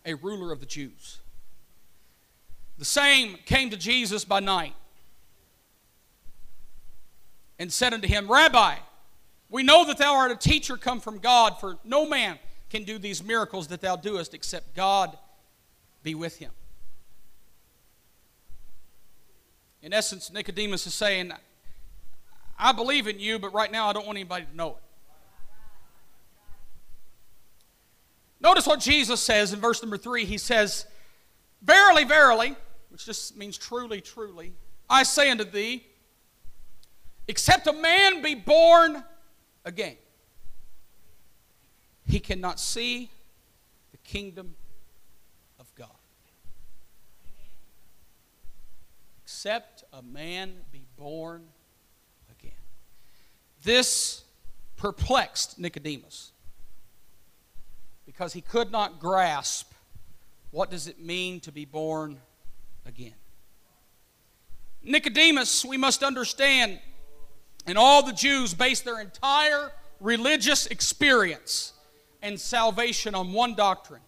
a 0.05 0.13
ruler 0.15 0.51
of 0.51 0.59
the 0.59 0.65
Jews. 0.65 1.19
The 2.77 2.85
same 2.85 3.37
came 3.45 3.69
to 3.69 3.77
Jesus 3.77 4.25
by 4.25 4.39
night 4.39 4.75
and 7.59 7.71
said 7.71 7.93
unto 7.93 8.07
him, 8.07 8.29
Rabbi, 8.29 8.75
we 9.49 9.63
know 9.63 9.85
that 9.85 9.97
thou 9.97 10.15
art 10.15 10.31
a 10.31 10.35
teacher 10.35 10.77
come 10.77 10.99
from 10.99 11.19
God, 11.19 11.59
for 11.59 11.77
no 11.83 12.07
man 12.07 12.39
can 12.69 12.83
do 12.83 12.97
these 12.97 13.23
miracles 13.23 13.67
that 13.67 13.81
thou 13.81 13.95
doest 13.95 14.33
except 14.33 14.75
God 14.75 15.15
be 16.01 16.15
with 16.15 16.37
him. 16.37 16.51
In 19.83 19.93
essence, 19.93 20.31
Nicodemus 20.31 20.87
is 20.87 20.93
saying, 20.93 21.31
I 22.57 22.71
believe 22.71 23.07
in 23.07 23.19
you, 23.19 23.37
but 23.37 23.53
right 23.53 23.71
now 23.71 23.87
I 23.87 23.93
don't 23.93 24.05
want 24.05 24.17
anybody 24.17 24.45
to 24.45 24.55
know 24.55 24.69
it. 24.69 24.83
Notice 28.43 28.67
what 28.67 28.81
Jesus 28.81 29.21
says 29.21 29.53
in 29.53 29.61
verse 29.61 29.81
number 29.81 29.97
three. 29.97 30.25
He 30.25 30.37
says, 30.37 30.85
Verily, 31.61 32.03
verily, 32.03 32.55
which 32.89 33.05
just 33.05 33.37
means 33.37 33.57
truly, 33.57 34.01
truly, 34.01 34.51
I 34.89 35.03
say 35.03 35.29
unto 35.29 35.45
thee, 35.45 35.85
except 37.29 37.67
a 37.67 37.73
man 37.73 38.21
be 38.21 38.35
born 38.35 39.01
again, 39.63 39.95
he 42.05 42.19
cannot 42.19 42.59
see 42.59 43.09
the 43.91 43.97
kingdom 43.99 44.55
of 45.57 45.73
God. 45.75 45.87
Except 49.23 49.85
a 49.93 50.01
man 50.01 50.53
be 50.69 50.83
born 50.97 51.45
again. 52.37 52.51
This 53.63 54.25
perplexed 54.75 55.57
Nicodemus 55.57 56.33
because 58.05 58.33
he 58.33 58.41
could 58.41 58.71
not 58.71 58.99
grasp 58.99 59.71
what 60.51 60.69
does 60.69 60.87
it 60.87 60.99
mean 60.99 61.39
to 61.39 61.51
be 61.51 61.65
born 61.65 62.19
again. 62.85 63.15
Nicodemus, 64.83 65.65
we 65.65 65.77
must 65.77 66.03
understand, 66.03 66.79
and 67.65 67.77
all 67.77 68.03
the 68.03 68.13
Jews 68.13 68.53
based 68.53 68.85
their 68.85 68.99
entire 68.99 69.71
religious 69.99 70.67
experience 70.67 71.73
and 72.21 72.39
salvation 72.39 73.15
on 73.15 73.33
one 73.33 73.55
doctrine, 73.55 74.01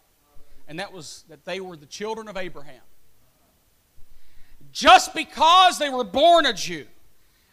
and 0.68 0.80
that 0.80 0.92
was 0.92 1.24
that 1.30 1.46
they 1.46 1.60
were 1.60 1.78
the 1.78 1.86
children 1.86 2.28
of 2.28 2.38
Abraham. 2.38 2.82
Just 4.72 5.16
because 5.16 5.80
they 5.80 5.90
were 5.90 6.04
born 6.04 6.46
a 6.46 6.54
Jew 6.54 6.86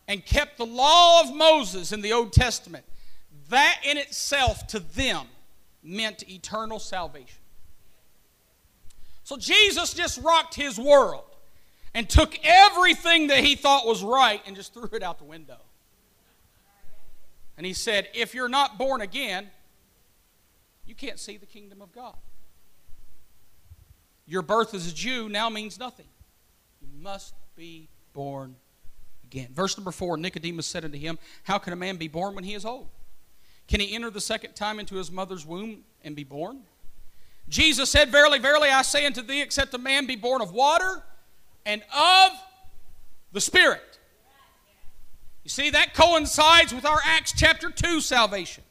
and 0.09 0.25
kept 0.27 0.59
the 0.59 0.67
law 0.67 1.21
of 1.23 1.35
Moses 1.35 1.93
in 1.93 2.01
the 2.01 2.13
Old 2.13 2.33
Testament, 2.33 2.85
that 3.49 3.81
in 3.85 3.97
itself 3.97 4.67
to 4.69 4.81
them 4.81 5.27
meant 5.83 6.29
eternal 6.29 6.79
salvation. 6.79 7.39
So 9.25 9.37
Jesus 9.37 9.95
just 9.95 10.23
rocked 10.23 10.55
his 10.55 10.79
world 10.79 11.25
and 11.95 12.09
took 12.09 12.39
everything 12.43 13.29
that 13.29 13.45
he 13.45 13.55
thought 13.55 13.87
was 13.87 14.03
right 14.03 14.41
and 14.47 14.57
just 14.57 14.75
threw 14.75 14.89
it 14.93 15.03
out 15.03 15.19
the 15.19 15.25
window. 15.25 15.59
And 17.57 17.67
he 17.67 17.73
said, 17.73 18.09
If 18.15 18.35
you're 18.35 18.49
not 18.49 18.79
born 18.79 19.01
again, 19.01 19.51
you 20.87 20.95
can't 20.95 21.19
see 21.19 21.37
the 21.37 21.47
kingdom 21.47 21.83
of 21.83 21.93
God. 21.93 22.17
Your 24.27 24.43
birth 24.43 24.75
as 24.75 24.91
a 24.91 24.95
Jew 24.95 25.29
now 25.29 25.49
means 25.51 25.79
nothing. 25.79 26.07
You 26.81 26.89
must 27.01 27.35
be 27.55 27.89
born 28.13 28.57
again. 29.25 29.49
Verse 29.53 29.77
number 29.77 29.91
four 29.91 30.17
Nicodemus 30.17 30.67
said 30.67 30.85
unto 30.85 30.99
him, 30.99 31.19
How 31.45 31.59
can 31.59 31.73
a 31.73 31.77
man 31.77 31.97
be 31.97 32.09
born 32.09 32.35
when 32.35 32.45
he 32.45 32.55
is 32.55 32.65
old? 32.65 32.89
Can 33.69 33.81
he 33.81 33.95
enter 33.95 34.11
the 34.11 34.21
second 34.21 34.55
time 34.55 34.79
into 34.79 34.97
his 34.97 35.11
mother's 35.11 35.47
womb 35.47 35.85
and 36.05 36.15
be 36.15 36.25
born? 36.25 36.61
Jesus 37.49 37.91
said, 37.91 38.11
Verily, 38.11 38.39
verily, 38.39 38.69
I 38.69 38.83
say 38.83 39.07
unto 39.07 39.23
thee, 39.23 39.43
except 39.43 39.75
a 39.75 39.79
man 39.79 40.07
be 40.07 40.17
born 40.17 40.43
of 40.43 40.53
water 40.53 41.03
and 41.65 41.83
of 41.95 42.33
the 43.33 43.41
Spirit. 43.41 43.99
You 45.45 45.51
see, 45.51 45.71
that 45.71 45.95
coincides 45.95 46.73
with 46.73 46.87
our 46.87 47.01
Acts 47.05 47.33
chapter 47.37 47.71
2 47.71 48.01
salvation. 48.01 48.63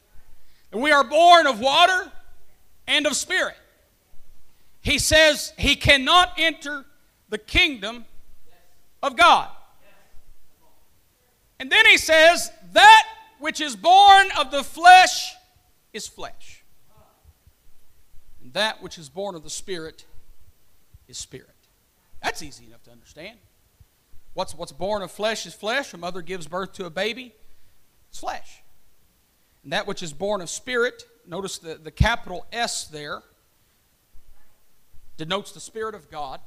And 0.72 0.80
we 0.80 0.90
are 0.90 1.04
born 1.04 1.46
of 1.46 1.60
water 1.60 2.10
and 2.86 3.06
of 3.06 3.14
Spirit. 3.14 3.56
He 4.80 4.98
says 4.98 5.52
he 5.58 5.76
cannot 5.76 6.32
enter 6.38 6.84
the 7.28 7.38
kingdom 7.38 8.04
of 9.02 9.16
God. 9.16 9.48
And 11.60 11.70
then 11.70 11.86
he 11.86 11.98
says, 11.98 12.50
That 12.72 13.04
which 13.42 13.60
is 13.60 13.74
born 13.74 14.28
of 14.38 14.52
the 14.52 14.62
flesh 14.62 15.34
is 15.92 16.06
flesh, 16.06 16.62
and 18.40 18.52
that 18.52 18.80
which 18.80 18.98
is 18.98 19.08
born 19.08 19.34
of 19.34 19.42
the 19.42 19.50
Spirit 19.50 20.04
is 21.08 21.18
spirit. 21.18 21.48
That's 22.22 22.40
easy 22.40 22.66
enough 22.66 22.84
to 22.84 22.92
understand. 22.92 23.36
What's, 24.34 24.54
what's 24.54 24.70
born 24.70 25.02
of 25.02 25.10
flesh 25.10 25.44
is 25.44 25.54
flesh. 25.54 25.92
A 25.92 25.98
mother 25.98 26.22
gives 26.22 26.46
birth 26.46 26.72
to 26.74 26.86
a 26.86 26.90
baby, 26.90 27.34
it's 28.10 28.20
flesh. 28.20 28.62
And 29.64 29.72
that 29.72 29.88
which 29.88 30.04
is 30.04 30.12
born 30.12 30.40
of 30.40 30.48
spirit, 30.48 31.02
notice 31.26 31.58
the, 31.58 31.74
the 31.74 31.90
capital 31.90 32.46
S 32.52 32.84
there, 32.84 33.22
denotes 35.16 35.50
the 35.50 35.60
Spirit 35.60 35.96
of 35.96 36.10
God. 36.10 36.40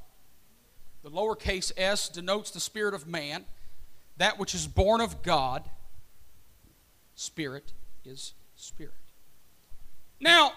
The 1.04 1.12
lowercase 1.12 1.74
s 1.76 2.08
denotes 2.08 2.52
the 2.52 2.60
spirit 2.62 2.94
of 2.94 3.06
man. 3.06 3.44
That 4.18 4.40
which 4.40 4.56
is 4.56 4.66
born 4.66 5.02
of 5.02 5.22
God, 5.24 5.70
spirit 7.16 7.74
is 8.04 8.34
spirit. 8.56 8.94
Now, 10.20 10.54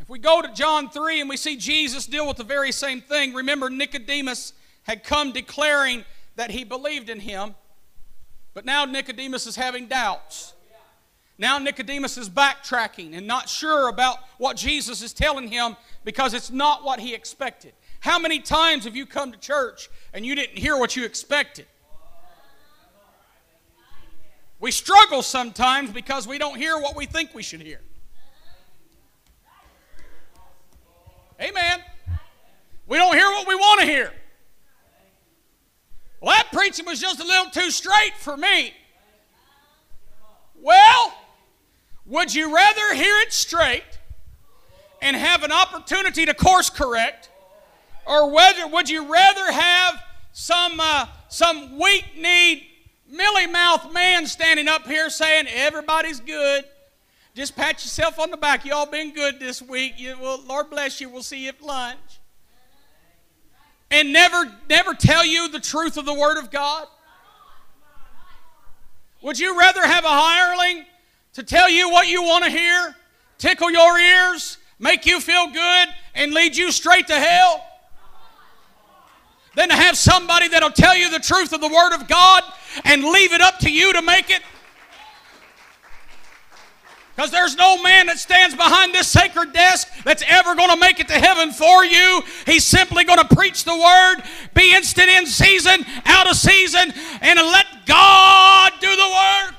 if 0.00 0.08
we 0.08 0.18
go 0.18 0.40
to 0.40 0.52
John 0.52 0.88
3 0.88 1.20
and 1.20 1.28
we 1.28 1.36
see 1.36 1.56
Jesus 1.56 2.06
deal 2.06 2.26
with 2.26 2.36
the 2.36 2.44
very 2.44 2.72
same 2.72 3.00
thing, 3.00 3.34
remember 3.34 3.68
Nicodemus 3.68 4.54
had 4.84 5.04
come 5.04 5.32
declaring 5.32 6.04
that 6.36 6.50
he 6.50 6.64
believed 6.64 7.10
in 7.10 7.20
him, 7.20 7.54
but 8.54 8.64
now 8.64 8.84
Nicodemus 8.84 9.46
is 9.46 9.56
having 9.56 9.86
doubts. 9.86 10.54
Now 11.40 11.58
Nicodemus 11.58 12.18
is 12.18 12.28
backtracking 12.28 13.16
and 13.16 13.26
not 13.26 13.48
sure 13.48 13.88
about 13.88 14.18
what 14.36 14.58
Jesus 14.58 15.00
is 15.00 15.14
telling 15.14 15.48
him 15.48 15.74
because 16.04 16.34
it's 16.34 16.50
not 16.50 16.84
what 16.84 17.00
he 17.00 17.14
expected. 17.14 17.72
How 18.00 18.18
many 18.18 18.40
times 18.40 18.84
have 18.84 18.94
you 18.94 19.06
come 19.06 19.32
to 19.32 19.38
church 19.38 19.88
and 20.12 20.24
you 20.24 20.34
didn't 20.34 20.58
hear 20.58 20.76
what 20.76 20.96
you 20.96 21.04
expected? 21.04 21.66
We 24.60 24.70
struggle 24.70 25.22
sometimes 25.22 25.90
because 25.90 26.28
we 26.28 26.36
don't 26.36 26.56
hear 26.56 26.78
what 26.78 26.94
we 26.94 27.06
think 27.06 27.34
we 27.34 27.42
should 27.42 27.62
hear. 27.62 27.80
Amen. 31.40 31.80
We 32.86 32.98
don't 32.98 33.14
hear 33.14 33.30
what 33.30 33.48
we 33.48 33.54
want 33.54 33.80
to 33.80 33.86
hear. 33.86 34.12
Well, 36.20 36.36
that 36.36 36.48
preaching 36.52 36.84
was 36.84 37.00
just 37.00 37.18
a 37.20 37.24
little 37.24 37.50
too 37.50 37.70
straight 37.70 38.12
for 38.18 38.36
me. 38.36 38.74
Well, 40.60 41.14
would 42.04 42.34
you 42.34 42.54
rather 42.54 42.94
hear 42.94 43.16
it 43.20 43.32
straight 43.32 43.98
and 45.00 45.16
have 45.16 45.42
an 45.42 45.52
opportunity 45.52 46.26
to 46.26 46.34
course 46.34 46.68
correct, 46.68 47.30
or 48.06 48.30
whether 48.30 48.66
would 48.66 48.90
you 48.90 49.10
rather 49.10 49.50
have 49.50 50.02
some 50.32 50.78
uh, 50.78 51.06
some 51.28 51.78
weak 51.78 52.04
kneed, 52.18 52.66
milly 53.10 53.46
mouth 53.46 53.92
man 53.92 54.26
standing 54.26 54.68
up 54.68 54.86
here 54.86 55.10
saying 55.10 55.46
everybody's 55.48 56.20
good? 56.20 56.64
Just 57.34 57.54
pat 57.54 57.82
yourself 57.82 58.18
on 58.18 58.30
the 58.30 58.36
back. 58.36 58.64
Y'all 58.64 58.86
been 58.86 59.12
good 59.12 59.38
this 59.38 59.62
week. 59.62 59.94
You, 59.96 60.16
well, 60.20 60.42
Lord 60.46 60.68
bless 60.68 61.00
you. 61.00 61.08
We'll 61.08 61.22
see 61.22 61.44
you 61.44 61.50
at 61.50 61.62
lunch. 61.62 61.98
And 63.90 64.12
never, 64.12 64.50
never 64.68 64.94
tell 64.94 65.24
you 65.24 65.48
the 65.48 65.60
truth 65.60 65.96
of 65.96 66.04
the 66.06 66.14
Word 66.14 66.38
of 66.38 66.50
God? 66.50 66.86
Would 69.22 69.38
you 69.38 69.58
rather 69.58 69.84
have 69.84 70.04
a 70.04 70.08
hireling 70.08 70.86
to 71.34 71.42
tell 71.42 71.68
you 71.68 71.90
what 71.90 72.08
you 72.08 72.22
want 72.22 72.44
to 72.44 72.50
hear, 72.50 72.94
tickle 73.38 73.70
your 73.70 73.98
ears, 73.98 74.58
make 74.78 75.06
you 75.06 75.20
feel 75.20 75.48
good, 75.48 75.88
and 76.14 76.32
lead 76.32 76.56
you 76.56 76.72
straight 76.72 77.06
to 77.08 77.18
hell? 77.18 77.66
Than 79.56 79.68
to 79.68 79.74
have 79.74 79.96
somebody 79.96 80.48
that'll 80.48 80.70
tell 80.70 80.96
you 80.96 81.10
the 81.10 81.18
truth 81.18 81.52
of 81.52 81.60
the 81.60 81.68
Word 81.68 81.94
of 81.94 82.08
God 82.08 82.44
and 82.84 83.04
leave 83.04 83.32
it 83.32 83.40
up 83.40 83.58
to 83.60 83.70
you 83.70 83.92
to 83.92 84.02
make 84.02 84.30
it? 84.30 84.42
Because 87.20 87.32
there's 87.32 87.54
no 87.56 87.82
man 87.82 88.06
that 88.06 88.18
stands 88.18 88.54
behind 88.54 88.94
this 88.94 89.06
sacred 89.06 89.52
desk 89.52 89.88
that's 90.04 90.22
ever 90.26 90.54
going 90.54 90.70
to 90.70 90.76
make 90.78 91.00
it 91.00 91.08
to 91.08 91.18
heaven 91.18 91.52
for 91.52 91.84
you. 91.84 92.22
He's 92.46 92.64
simply 92.64 93.04
going 93.04 93.18
to 93.18 93.36
preach 93.36 93.64
the 93.64 93.76
word, 93.76 94.22
be 94.54 94.74
instant 94.74 95.10
in 95.10 95.26
season, 95.26 95.84
out 96.06 96.30
of 96.30 96.36
season, 96.36 96.94
and 97.20 97.38
let 97.38 97.66
God 97.84 98.72
do 98.80 98.88
the 98.88 99.02
work. 99.02 99.54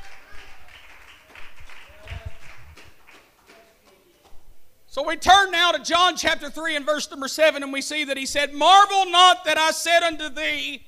So 4.87 5.07
we 5.07 5.15
turn 5.15 5.51
now 5.51 5.71
to 5.71 5.83
John 5.83 6.17
chapter 6.17 6.49
3 6.49 6.77
and 6.77 6.85
verse 6.85 7.11
number 7.11 7.27
7, 7.27 7.61
and 7.61 7.71
we 7.71 7.81
see 7.81 8.05
that 8.05 8.17
he 8.17 8.25
said, 8.25 8.53
Marvel 8.53 9.05
not 9.09 9.45
that 9.45 9.57
I 9.57 9.69
said 9.69 10.01
unto 10.01 10.29
thee, 10.29 10.83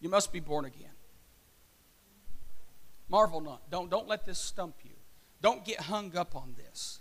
You 0.00 0.08
must 0.08 0.32
be 0.32 0.40
born 0.40 0.66
again. 0.66 0.85
Marvel 3.08 3.40
not. 3.40 3.70
Don't, 3.70 3.90
don't 3.90 4.08
let 4.08 4.24
this 4.24 4.38
stump 4.38 4.76
you. 4.84 4.90
Don't 5.42 5.64
get 5.64 5.80
hung 5.80 6.16
up 6.16 6.34
on 6.34 6.54
this. 6.56 6.98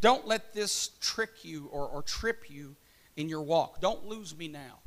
Don't 0.00 0.26
let 0.26 0.52
this 0.52 0.90
trick 1.00 1.44
you 1.44 1.68
or, 1.72 1.86
or 1.88 2.02
trip 2.02 2.44
you 2.48 2.76
in 3.16 3.28
your 3.28 3.42
walk. 3.42 3.80
Don't 3.80 4.06
lose 4.06 4.36
me 4.36 4.48
now. 4.48 4.80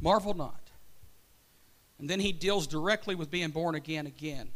Marvel 0.00 0.34
not. 0.34 0.70
And 1.98 2.08
then 2.08 2.20
he 2.20 2.32
deals 2.32 2.66
directly 2.66 3.14
with 3.14 3.30
being 3.30 3.50
born 3.50 3.74
again 3.74 4.06
again. 4.06 4.50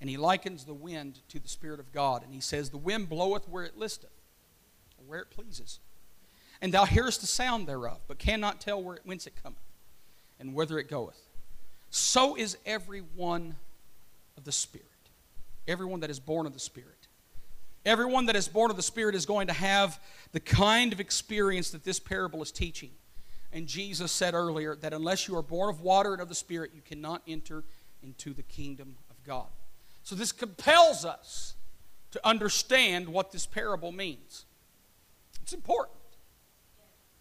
And 0.00 0.10
he 0.10 0.16
likens 0.16 0.64
the 0.64 0.74
wind 0.74 1.20
to 1.28 1.38
the 1.38 1.48
Spirit 1.48 1.80
of 1.80 1.92
God. 1.92 2.22
And 2.22 2.34
he 2.34 2.40
says, 2.40 2.70
The 2.70 2.76
wind 2.76 3.08
bloweth 3.08 3.48
where 3.48 3.64
it 3.64 3.78
listeth, 3.78 4.10
or 4.98 5.04
where 5.06 5.20
it 5.20 5.30
pleases. 5.30 5.80
And 6.60 6.72
thou 6.72 6.84
hearest 6.84 7.20
the 7.20 7.26
sound 7.26 7.66
thereof, 7.66 8.00
but 8.06 8.18
cannot 8.18 8.60
tell 8.60 8.82
where, 8.82 8.98
whence 9.04 9.26
it 9.26 9.34
cometh, 9.42 9.58
and 10.38 10.54
whither 10.54 10.78
it 10.78 10.88
goeth. 10.88 11.23
So 11.96 12.34
is 12.34 12.58
every 12.66 13.02
one 13.14 13.54
of 14.36 14.42
the 14.42 14.50
Spirit. 14.50 14.88
Everyone 15.68 16.00
that 16.00 16.10
is 16.10 16.18
born 16.18 16.44
of 16.44 16.52
the 16.52 16.58
Spirit. 16.58 17.06
Everyone 17.86 18.26
that 18.26 18.34
is 18.34 18.48
born 18.48 18.72
of 18.72 18.76
the 18.76 18.82
Spirit 18.82 19.14
is 19.14 19.26
going 19.26 19.46
to 19.46 19.52
have 19.52 20.00
the 20.32 20.40
kind 20.40 20.92
of 20.92 20.98
experience 20.98 21.70
that 21.70 21.84
this 21.84 22.00
parable 22.00 22.42
is 22.42 22.50
teaching. 22.50 22.90
And 23.52 23.68
Jesus 23.68 24.10
said 24.10 24.34
earlier 24.34 24.74
that 24.74 24.92
unless 24.92 25.28
you 25.28 25.36
are 25.36 25.42
born 25.42 25.70
of 25.70 25.82
water 25.82 26.12
and 26.14 26.20
of 26.20 26.28
the 26.28 26.34
Spirit, 26.34 26.72
you 26.74 26.82
cannot 26.84 27.22
enter 27.28 27.62
into 28.02 28.34
the 28.34 28.42
kingdom 28.42 28.96
of 29.08 29.14
God. 29.24 29.46
So 30.02 30.16
this 30.16 30.32
compels 30.32 31.04
us 31.04 31.54
to 32.10 32.20
understand 32.26 33.08
what 33.08 33.30
this 33.30 33.46
parable 33.46 33.92
means. 33.92 34.46
It's 35.42 35.52
important. 35.52 36.00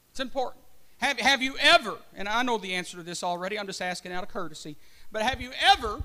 It's 0.10 0.20
important. 0.20 0.63
Have, 1.04 1.20
have 1.20 1.42
you 1.42 1.58
ever, 1.60 1.98
and 2.16 2.30
I 2.30 2.44
know 2.44 2.58
the 2.58 2.76
answer 2.76 2.96
to 2.96 3.04
this 3.04 3.24
already, 3.24 3.60
I'm 3.60 3.68
just 3.68 3.82
asking 3.82 4.14
out 4.14 4.24
of 4.24 4.30
courtesy, 4.30 4.78
but 5.12 5.22
have 5.22 5.42
you 5.42 5.52
ever 5.62 6.02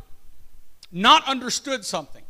not 0.91 1.25
understood 1.29 1.85
something. 1.85 2.25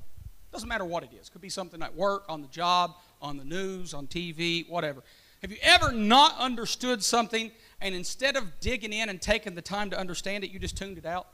Doesn't 0.52 0.68
matter 0.68 0.84
what 0.84 1.02
it 1.02 1.08
is. 1.18 1.30
Could 1.30 1.40
be 1.40 1.48
something 1.48 1.82
at 1.82 1.94
work, 1.94 2.24
on 2.28 2.42
the 2.42 2.48
job, 2.48 2.96
on 3.22 3.38
the 3.38 3.44
news, 3.44 3.94
on 3.94 4.06
TV, 4.06 4.68
whatever. 4.68 5.02
Have 5.40 5.50
you 5.50 5.56
ever 5.62 5.92
not 5.92 6.36
understood 6.38 7.02
something 7.02 7.52
and 7.80 7.94
instead 7.94 8.36
of 8.36 8.60
digging 8.60 8.92
in 8.92 9.08
and 9.08 9.18
taking 9.18 9.54
the 9.54 9.62
time 9.62 9.88
to 9.88 9.98
understand 9.98 10.44
it, 10.44 10.50
you 10.50 10.58
just 10.58 10.76
tuned 10.76 10.98
it 10.98 11.06
out? 11.06 11.28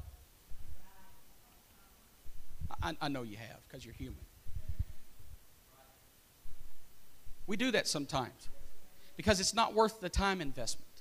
I, 2.80 2.94
I 3.00 3.08
know 3.08 3.22
you 3.22 3.38
have 3.38 3.58
because 3.66 3.84
you're 3.84 3.94
human. 3.94 4.20
We 7.48 7.56
do 7.56 7.72
that 7.72 7.88
sometimes 7.88 8.48
because 9.16 9.40
it's 9.40 9.54
not 9.54 9.74
worth 9.74 10.00
the 10.00 10.08
time 10.08 10.40
investment. 10.40 10.93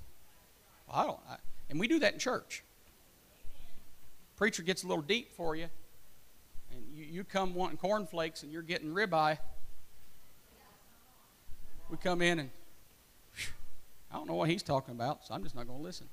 I 0.94 1.06
don't, 1.06 1.20
I, 1.30 1.38
and 1.70 1.80
we 1.80 1.88
do 1.88 2.00
that 2.00 2.14
in 2.14 2.20
church. 2.20 2.64
Preacher 4.38 4.64
gets 4.64 4.84
a 4.84 4.88
little 4.88 5.02
deep 5.02 5.32
for 5.34 5.56
you, 5.56 5.68
you, 6.94 7.06
you 7.06 7.24
come 7.24 7.54
wanting 7.54 7.78
cornflakes 7.78 8.44
and 8.44 8.52
you're 8.52 8.62
getting 8.62 8.90
ribeye. 8.90 9.38
We 11.90 11.98
come 11.98 12.22
in 12.22 12.40
and 12.40 12.50
whew, 13.36 13.54
I 14.12 14.16
don't 14.16 14.28
know 14.28 14.36
what 14.36 14.50
he's 14.50 14.64
talking 14.64 14.94
about, 14.94 15.26
so 15.26 15.34
I'm 15.34 15.44
just 15.44 15.56
not 15.56 15.68
going 15.68 15.80
to 15.80 15.84
listen. 15.84 16.08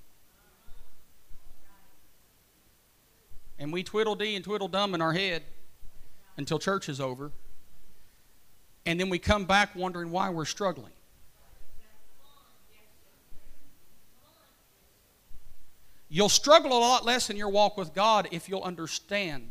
And 3.58 3.72
we 3.72 3.82
twiddle 3.82 4.14
dee 4.14 4.36
and 4.36 4.44
twiddle 4.44 4.68
dum 4.68 4.94
in 4.94 5.02
our 5.02 5.12
head 5.12 5.42
until 6.36 6.58
church 6.58 6.88
is 6.88 7.00
over. 7.00 7.30
And 8.86 8.98
then 8.98 9.10
we 9.10 9.18
come 9.18 9.44
back 9.44 9.76
wondering 9.76 10.10
why 10.10 10.30
we're 10.30 10.46
struggling. 10.46 10.92
You'll 16.12 16.28
struggle 16.28 16.76
a 16.76 16.80
lot 16.80 17.04
less 17.04 17.30
in 17.30 17.36
your 17.36 17.48
walk 17.48 17.76
with 17.76 17.94
God 17.94 18.28
if 18.32 18.48
you'll 18.48 18.64
understand 18.64 19.50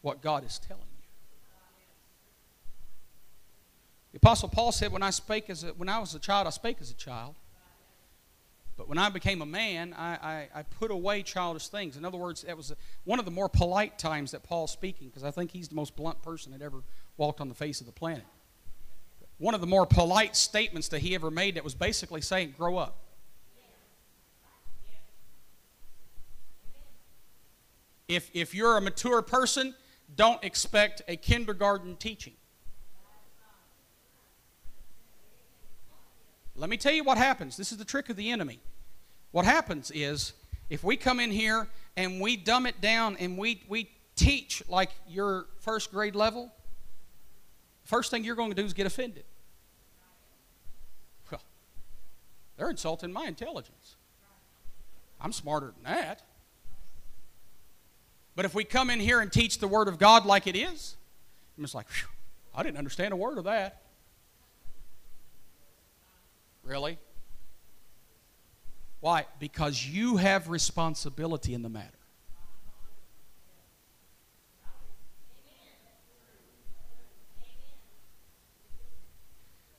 what 0.00 0.22
God 0.22 0.44
is 0.44 0.58
telling 0.58 0.82
you. 0.82 0.94
The 4.12 4.16
Apostle 4.16 4.48
Paul 4.48 4.72
said, 4.72 4.90
when 4.90 5.02
I 5.02 5.10
spake 5.10 5.50
as 5.50 5.62
a, 5.62 5.68
when 5.68 5.90
I 5.90 5.98
was 5.98 6.14
a 6.14 6.18
child, 6.18 6.46
I 6.46 6.50
spake 6.50 6.78
as 6.80 6.90
a 6.90 6.94
child. 6.94 7.34
But 8.76 8.88
when 8.88 8.96
I 8.96 9.10
became 9.10 9.42
a 9.42 9.46
man, 9.46 9.94
I, 9.96 10.12
I, 10.14 10.48
I 10.60 10.62
put 10.62 10.90
away 10.90 11.22
childish 11.22 11.68
things. 11.68 11.98
In 11.98 12.06
other 12.06 12.16
words, 12.16 12.42
that 12.42 12.56
was 12.56 12.72
one 13.04 13.18
of 13.18 13.26
the 13.26 13.30
more 13.30 13.48
polite 13.48 13.98
times 13.98 14.30
that 14.30 14.44
Paul's 14.44 14.72
speaking, 14.72 15.08
because 15.08 15.24
I 15.24 15.30
think 15.30 15.50
he's 15.50 15.68
the 15.68 15.74
most 15.74 15.94
blunt 15.94 16.22
person 16.22 16.52
that 16.52 16.62
ever 16.62 16.82
walked 17.18 17.40
on 17.40 17.48
the 17.48 17.54
face 17.54 17.80
of 17.80 17.86
the 17.86 17.92
planet. 17.92 18.24
one 19.38 19.54
of 19.54 19.60
the 19.60 19.66
more 19.66 19.84
polite 19.84 20.36
statements 20.36 20.88
that 20.88 21.00
he 21.00 21.14
ever 21.14 21.30
made 21.30 21.56
that 21.56 21.64
was 21.64 21.74
basically 21.74 22.22
saying, 22.22 22.54
Grow 22.56 22.78
up. 22.78 23.03
If, 28.14 28.30
if 28.32 28.54
you're 28.54 28.76
a 28.76 28.80
mature 28.80 29.22
person, 29.22 29.74
don't 30.14 30.42
expect 30.44 31.02
a 31.08 31.16
kindergarten 31.16 31.96
teaching. 31.96 32.34
Let 36.56 36.70
me 36.70 36.76
tell 36.76 36.92
you 36.92 37.02
what 37.02 37.18
happens. 37.18 37.56
This 37.56 37.72
is 37.72 37.78
the 37.78 37.84
trick 37.84 38.08
of 38.08 38.16
the 38.16 38.30
enemy. 38.30 38.60
What 39.32 39.44
happens 39.44 39.90
is 39.90 40.34
if 40.70 40.84
we 40.84 40.96
come 40.96 41.18
in 41.18 41.32
here 41.32 41.66
and 41.96 42.20
we 42.20 42.36
dumb 42.36 42.66
it 42.66 42.80
down 42.80 43.16
and 43.18 43.36
we, 43.36 43.62
we 43.68 43.90
teach 44.14 44.62
like 44.68 44.90
your 45.08 45.46
first 45.58 45.90
grade 45.90 46.14
level, 46.14 46.52
first 47.84 48.12
thing 48.12 48.22
you're 48.22 48.36
going 48.36 48.50
to 48.50 48.56
do 48.56 48.64
is 48.64 48.72
get 48.72 48.86
offended. 48.86 49.24
Well, 51.32 51.42
they're 52.56 52.70
insulting 52.70 53.12
my 53.12 53.24
intelligence. 53.24 53.96
I'm 55.20 55.32
smarter 55.32 55.74
than 55.74 55.92
that. 55.92 56.22
But 58.36 58.44
if 58.44 58.54
we 58.54 58.64
come 58.64 58.90
in 58.90 59.00
here 59.00 59.20
and 59.20 59.32
teach 59.32 59.58
the 59.58 59.68
Word 59.68 59.88
of 59.88 59.98
God 59.98 60.26
like 60.26 60.46
it 60.46 60.56
is, 60.56 60.96
I'm 61.56 61.64
just 61.64 61.74
like, 61.74 61.86
I 62.54 62.62
didn't 62.62 62.78
understand 62.78 63.12
a 63.12 63.16
word 63.16 63.38
of 63.38 63.44
that. 63.44 63.82
Really? 66.62 66.98
Why? 69.00 69.26
Because 69.38 69.86
you 69.86 70.16
have 70.16 70.48
responsibility 70.48 71.52
in 71.52 71.62
the 71.62 71.68
matter. 71.68 71.90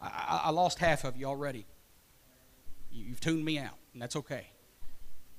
I, 0.02 0.42
I, 0.44 0.50
lost 0.52 0.78
half 0.78 1.04
of 1.04 1.18
you 1.18 1.26
already. 1.26 1.66
You've 2.92 3.20
tuned 3.20 3.44
me 3.44 3.58
out, 3.58 3.74
and 3.94 4.02
that's 4.02 4.16
okay. 4.16 4.46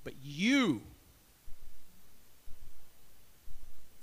But 0.03 0.14
you 0.21 0.83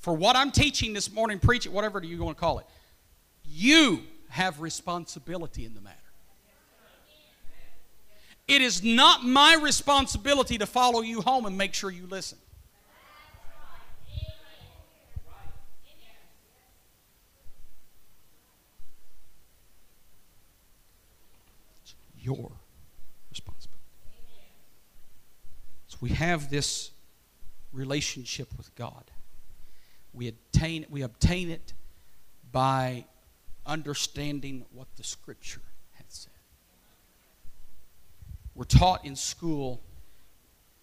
for 0.03 0.13
what 0.13 0.35
I'm 0.35 0.51
teaching 0.51 0.91
this 0.91 1.09
morning, 1.09 1.39
preach 1.39 1.65
it, 1.65 1.71
whatever 1.71 2.03
you 2.03 2.21
want 2.21 2.35
to 2.35 2.39
call 2.39 2.59
it, 2.59 2.65
you 3.45 4.01
have 4.27 4.59
responsibility 4.59 5.63
in 5.63 5.73
the 5.73 5.79
matter. 5.79 5.95
It 8.45 8.61
is 8.61 8.83
not 8.83 9.23
my 9.23 9.55
responsibility 9.55 10.57
to 10.57 10.65
follow 10.65 10.99
you 10.99 11.21
home 11.21 11.45
and 11.45 11.57
make 11.57 11.73
sure 11.73 11.89
you 11.89 12.05
listen. 12.05 12.37
It's 21.81 21.95
your 22.19 22.51
responsibility. 23.29 23.79
So 25.87 25.97
we 26.01 26.09
have 26.09 26.49
this 26.49 26.91
relationship 27.71 28.49
with 28.57 28.75
God. 28.75 29.05
We 30.13 30.27
obtain, 30.27 30.85
we 30.89 31.01
obtain 31.01 31.49
it 31.49 31.73
by 32.51 33.05
understanding 33.65 34.65
what 34.71 34.87
the 34.95 35.03
Scripture 35.03 35.61
has 35.93 36.05
said. 36.09 36.33
We're 38.55 38.65
taught 38.65 39.05
in 39.05 39.15
school, 39.15 39.81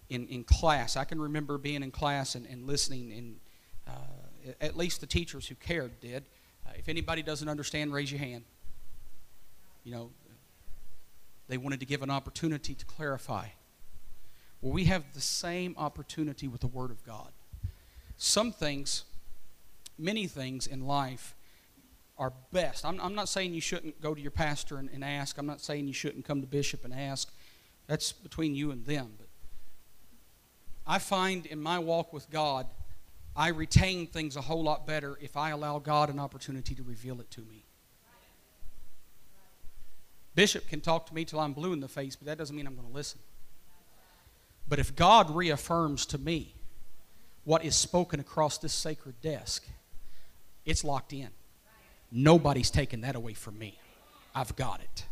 in, 0.09 0.27
in 0.27 0.43
class. 0.43 0.97
I 0.97 1.05
can 1.05 1.21
remember 1.21 1.57
being 1.57 1.83
in 1.83 1.91
class 1.91 2.35
and, 2.35 2.45
and 2.45 2.67
listening, 2.67 3.13
and 3.13 3.35
uh, 3.87 4.51
at 4.59 4.75
least 4.75 4.99
the 4.99 5.07
teachers 5.07 5.47
who 5.47 5.55
cared 5.55 5.99
did. 6.01 6.23
Uh, 6.67 6.71
if 6.77 6.89
anybody 6.89 7.21
doesn't 7.21 7.47
understand, 7.47 7.93
raise 7.93 8.11
your 8.11 8.19
hand. 8.19 8.43
You 9.83 9.93
know, 9.93 10.09
they 11.47 11.57
wanted 11.57 11.79
to 11.79 11.85
give 11.85 12.01
an 12.01 12.09
opportunity 12.09 12.73
to 12.75 12.85
clarify. 12.85 13.47
Well, 14.61 14.73
we 14.73 14.85
have 14.85 15.03
the 15.13 15.21
same 15.21 15.75
opportunity 15.77 16.47
with 16.47 16.61
the 16.61 16.67
Word 16.67 16.91
of 16.91 17.03
God. 17.05 17.29
Some 18.17 18.51
things 18.51 19.05
many 20.01 20.27
things 20.27 20.67
in 20.67 20.85
life 20.87 21.35
are 22.17 22.33
best. 22.51 22.85
I'm, 22.85 22.99
I'm 22.99 23.15
not 23.15 23.29
saying 23.29 23.53
you 23.53 23.61
shouldn't 23.61 24.01
go 24.01 24.13
to 24.13 24.21
your 24.21 24.31
pastor 24.31 24.77
and, 24.77 24.89
and 24.93 25.03
ask. 25.03 25.37
I'm 25.37 25.45
not 25.45 25.61
saying 25.61 25.87
you 25.87 25.93
shouldn't 25.93 26.25
come 26.25 26.41
to 26.41 26.47
bishop 26.47 26.83
and 26.83 26.93
ask. 26.93 27.31
That's 27.87 28.11
between 28.11 28.53
you 28.55 28.71
and 28.71 28.85
them. 28.85 29.13
But 29.17 29.27
I 30.85 30.99
find 30.99 31.45
in 31.45 31.61
my 31.61 31.79
walk 31.79 32.13
with 32.13 32.29
God, 32.29 32.67
I 33.35 33.49
retain 33.49 34.07
things 34.07 34.35
a 34.35 34.41
whole 34.41 34.63
lot 34.63 34.85
better 34.85 35.17
if 35.21 35.37
I 35.37 35.51
allow 35.51 35.79
God 35.79 36.09
an 36.09 36.19
opportunity 36.19 36.75
to 36.75 36.83
reveal 36.83 37.21
it 37.21 37.31
to 37.31 37.41
me. 37.41 37.65
Bishop 40.35 40.67
can 40.67 40.81
talk 40.81 41.07
to 41.07 41.13
me 41.13 41.25
till 41.25 41.39
I'm 41.39 41.53
blue 41.53 41.73
in 41.73 41.79
the 41.79 41.87
face, 41.87 42.15
but 42.15 42.27
that 42.27 42.37
doesn't 42.37 42.55
mean 42.55 42.67
I'm 42.67 42.75
going 42.75 42.87
to 42.87 42.93
listen. 42.93 43.19
But 44.67 44.79
if 44.79 44.95
God 44.95 45.29
reaffirms 45.29 46.05
to 46.07 46.17
me 46.17 46.55
what 47.43 47.65
is 47.65 47.75
spoken 47.75 48.19
across 48.19 48.57
this 48.57 48.73
sacred 48.73 49.19
desk, 49.21 49.65
it's 50.65 50.83
locked 50.83 51.13
in. 51.13 51.29
Nobody's 52.11 52.69
taking 52.69 53.01
that 53.01 53.15
away 53.15 53.33
from 53.33 53.57
me. 53.57 53.79
I've 54.35 54.55
got 54.55 54.81
it. 54.81 55.05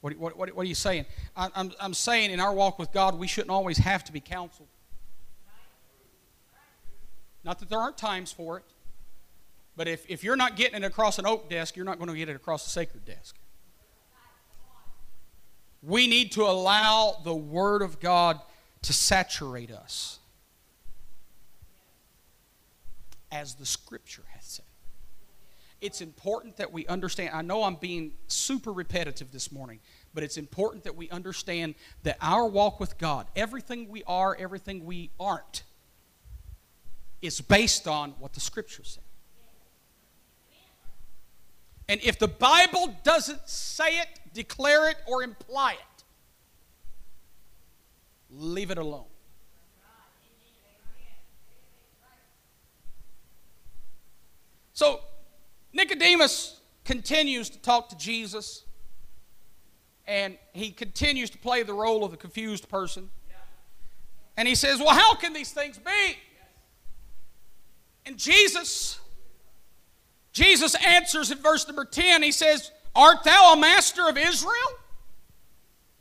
What, 0.00 0.18
what, 0.18 0.36
what, 0.36 0.54
what 0.54 0.62
are 0.64 0.68
you 0.68 0.74
saying? 0.74 1.06
I, 1.34 1.48
I'm, 1.54 1.72
I'm 1.80 1.94
saying 1.94 2.30
in 2.30 2.38
our 2.38 2.52
walk 2.52 2.78
with 2.78 2.92
God, 2.92 3.18
we 3.18 3.26
shouldn't 3.26 3.50
always 3.50 3.78
have 3.78 4.04
to 4.04 4.12
be 4.12 4.20
counseled. 4.20 4.68
Not 7.42 7.58
that 7.60 7.70
there 7.70 7.78
aren't 7.78 7.96
times 7.96 8.30
for 8.30 8.58
it, 8.58 8.64
but 9.76 9.88
if, 9.88 10.04
if 10.08 10.22
you're 10.22 10.36
not 10.36 10.56
getting 10.56 10.82
it 10.82 10.86
across 10.86 11.18
an 11.18 11.26
oak 11.26 11.48
desk, 11.48 11.76
you're 11.76 11.84
not 11.84 11.98
going 11.98 12.10
to 12.10 12.16
get 12.16 12.28
it 12.28 12.36
across 12.36 12.66
a 12.66 12.70
sacred 12.70 13.04
desk. 13.04 13.36
We 15.82 16.06
need 16.06 16.32
to 16.32 16.42
allow 16.42 17.20
the 17.24 17.34
Word 17.34 17.82
of 17.82 18.00
God 18.00 18.40
to 18.82 18.92
saturate 18.92 19.70
us. 19.70 20.18
As 23.34 23.54
the 23.56 23.66
scripture 23.66 24.22
has 24.32 24.44
said. 24.44 24.64
It's 25.80 26.00
important 26.00 26.56
that 26.58 26.72
we 26.72 26.86
understand. 26.86 27.30
I 27.34 27.42
know 27.42 27.64
I'm 27.64 27.74
being 27.74 28.12
super 28.28 28.72
repetitive 28.72 29.32
this 29.32 29.52
morning, 29.52 29.80
but 30.14 30.22
it's 30.22 30.38
important 30.38 30.84
that 30.84 30.96
we 30.96 31.10
understand 31.10 31.74
that 32.04 32.16
our 32.22 32.46
walk 32.46 32.80
with 32.80 32.96
God, 32.96 33.26
everything 33.36 33.88
we 33.88 34.02
are, 34.04 34.34
everything 34.38 34.86
we 34.86 35.10
aren't, 35.18 35.64
is 37.20 37.40
based 37.40 37.88
on 37.88 38.12
what 38.12 38.32
the 38.32 38.40
scripture 38.40 38.84
says. 38.84 39.02
And 41.88 42.00
if 42.02 42.18
the 42.18 42.28
Bible 42.28 42.96
doesn't 43.02 43.46
say 43.46 43.98
it, 43.98 44.08
declare 44.32 44.88
it, 44.88 44.96
or 45.06 45.22
imply 45.22 45.72
it, 45.72 46.04
leave 48.30 48.70
it 48.70 48.78
alone. 48.78 49.04
So 54.74 55.00
Nicodemus 55.72 56.60
continues 56.84 57.48
to 57.50 57.58
talk 57.58 57.88
to 57.88 57.96
Jesus, 57.96 58.64
and 60.06 60.36
he 60.52 60.70
continues 60.70 61.30
to 61.30 61.38
play 61.38 61.62
the 61.62 61.72
role 61.72 62.04
of 62.04 62.10
the 62.10 62.16
confused 62.16 62.68
person. 62.68 63.08
And 64.36 64.48
he 64.48 64.56
says, 64.56 64.80
Well, 64.80 64.94
how 64.94 65.14
can 65.14 65.32
these 65.32 65.52
things 65.52 65.78
be? 65.78 66.16
And 68.04 68.18
Jesus, 68.18 68.98
Jesus 70.32 70.74
answers 70.84 71.30
in 71.30 71.38
verse 71.38 71.66
number 71.66 71.84
10, 71.84 72.22
he 72.22 72.32
says, 72.32 72.72
Art 72.94 73.24
thou 73.24 73.54
a 73.54 73.56
master 73.56 74.08
of 74.08 74.18
Israel? 74.18 74.52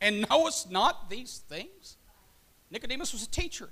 And 0.01 0.25
knowest 0.29 0.69
not 0.69 1.09
these 1.09 1.43
things? 1.47 1.97
Nicodemus 2.71 3.13
was 3.13 3.23
a 3.23 3.29
teacher. 3.29 3.69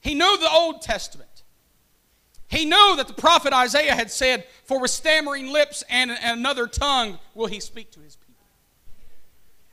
He 0.00 0.14
knew 0.14 0.38
the 0.38 0.50
Old 0.50 0.82
Testament. 0.82 1.42
He 2.48 2.64
knew 2.64 2.94
that 2.96 3.08
the 3.08 3.14
prophet 3.14 3.52
Isaiah 3.52 3.94
had 3.94 4.10
said, 4.10 4.44
For 4.64 4.80
with 4.80 4.90
stammering 4.90 5.52
lips 5.52 5.82
and 5.90 6.10
another 6.10 6.66
tongue 6.66 7.18
will 7.34 7.46
he 7.46 7.60
speak 7.60 7.90
to 7.92 8.00
his 8.00 8.16
people. 8.16 8.26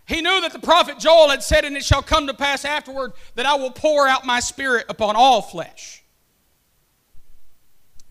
He 0.05 0.21
knew 0.21 0.41
that 0.41 0.53
the 0.53 0.59
prophet 0.59 0.99
Joel 0.99 1.29
had 1.29 1.43
said, 1.43 1.65
And 1.65 1.77
it 1.77 1.85
shall 1.85 2.01
come 2.01 2.27
to 2.27 2.33
pass 2.33 2.65
afterward 2.65 3.13
that 3.35 3.45
I 3.45 3.55
will 3.55 3.71
pour 3.71 4.07
out 4.07 4.25
my 4.25 4.39
spirit 4.39 4.85
upon 4.89 5.15
all 5.15 5.41
flesh. 5.41 6.03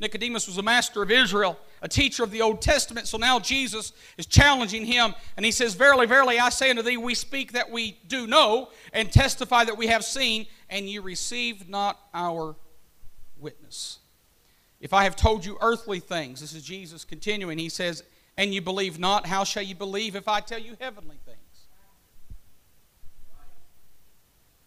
Nicodemus 0.03 0.49
was 0.49 0.59
a 0.59 0.63
master 0.63 1.03
of 1.03 1.13
Israel, 1.13 1.57
a 1.81 1.89
teacher 1.89 2.25
of 2.25 2.33
the 2.33 2.43
Old 2.43 2.61
Testament, 2.61 3.07
so 3.07 3.19
now 3.19 3.39
Jesus 3.39 3.93
is 4.19 4.27
challenging 4.27 4.85
him, 4.85 5.15
and 5.37 5.47
he 5.47 5.53
says, 5.53 5.75
Verily, 5.75 6.07
verily, 6.07 6.41
I 6.41 6.49
say 6.49 6.71
unto 6.71 6.83
thee, 6.83 6.97
we 6.97 7.15
speak 7.15 7.53
that 7.53 7.71
we 7.71 7.99
do 8.09 8.27
know, 8.27 8.71
and 8.93 9.13
testify 9.13 9.65
that 9.65 9.79
we 9.79 9.87
have 9.87 10.05
seen, 10.05 10.47
and 10.69 10.91
you 10.91 11.03
receive 11.03 11.69
not 11.69 12.01
our 12.13 12.57
witness. 13.39 14.01
If 14.83 14.93
I 14.93 15.05
have 15.05 15.14
told 15.14 15.45
you 15.45 15.57
earthly 15.61 16.01
things, 16.01 16.41
this 16.41 16.53
is 16.53 16.64
Jesus 16.64 17.05
continuing, 17.05 17.57
he 17.57 17.68
says, 17.68 18.03
and 18.37 18.53
you 18.53 18.61
believe 18.61 18.99
not, 18.99 19.26
how 19.26 19.45
shall 19.45 19.62
you 19.62 19.76
believe 19.76 20.16
if 20.16 20.26
I 20.26 20.41
tell 20.41 20.59
you 20.59 20.76
heavenly 20.80 21.18
things? 21.24 21.39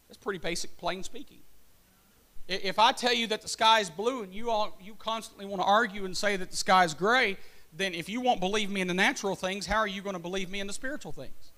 That's 0.07 0.18
pretty 0.18 0.39
basic, 0.39 0.78
plain 0.78 1.03
speaking. 1.03 1.39
If 2.47 2.80
I 2.80 2.93
tell 2.93 3.13
you 3.13 3.28
that 3.28 3.41
the 3.41 3.49
sky 3.49 3.82
is 3.82 3.89
blue 3.89 4.24
and 4.24 4.34
you 4.34 4.51
all 4.51 4.78
you 4.82 4.93
constantly 4.93 5.45
want 5.45 5.61
to 5.61 5.68
argue 5.68 6.05
and 6.05 6.16
say 6.16 6.38
that 6.38 6.49
the 6.49 6.55
sky 6.55 6.86
is 6.86 6.93
gray, 6.93 7.36
then 7.74 7.93
if 7.93 8.07
you 8.07 8.22
won't 8.22 8.39
believe 8.39 8.70
me 8.70 8.80
in 8.80 8.88
the 8.88 8.93
natural 8.93 9.36
things, 9.36 9.66
how 9.66 9.78
are 9.78 9.88
you 9.88 10.01
going 10.01 10.13
to 10.13 10.20
believe 10.20 10.49
me 10.49 10.61
in 10.61 10.68
the 10.68 10.74
spiritual 10.74 11.11
things? 11.11 11.51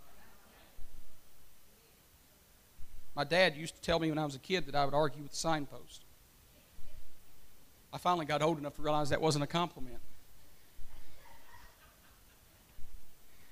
My 3.14 3.24
dad 3.24 3.55
used 3.55 3.76
to 3.76 3.82
tell 3.82 3.99
me 3.99 4.10
when 4.10 4.18
I 4.18 4.26
was 4.26 4.34
a 4.34 4.39
kid 4.39 4.66
that 4.66 4.74
I 4.74 4.84
would 4.84 4.95
argue 4.95 5.22
with 5.22 5.32
the 5.32 5.38
signpost. 5.38 6.05
I 7.98 8.00
finally 8.00 8.28
got 8.28 8.43
old 8.43 8.60
enough 8.60 8.76
to 8.76 8.84
realize 8.84 9.10
that 9.10 9.20
wasn't 9.20 9.43
a 9.43 9.48
compliment. 9.48 9.98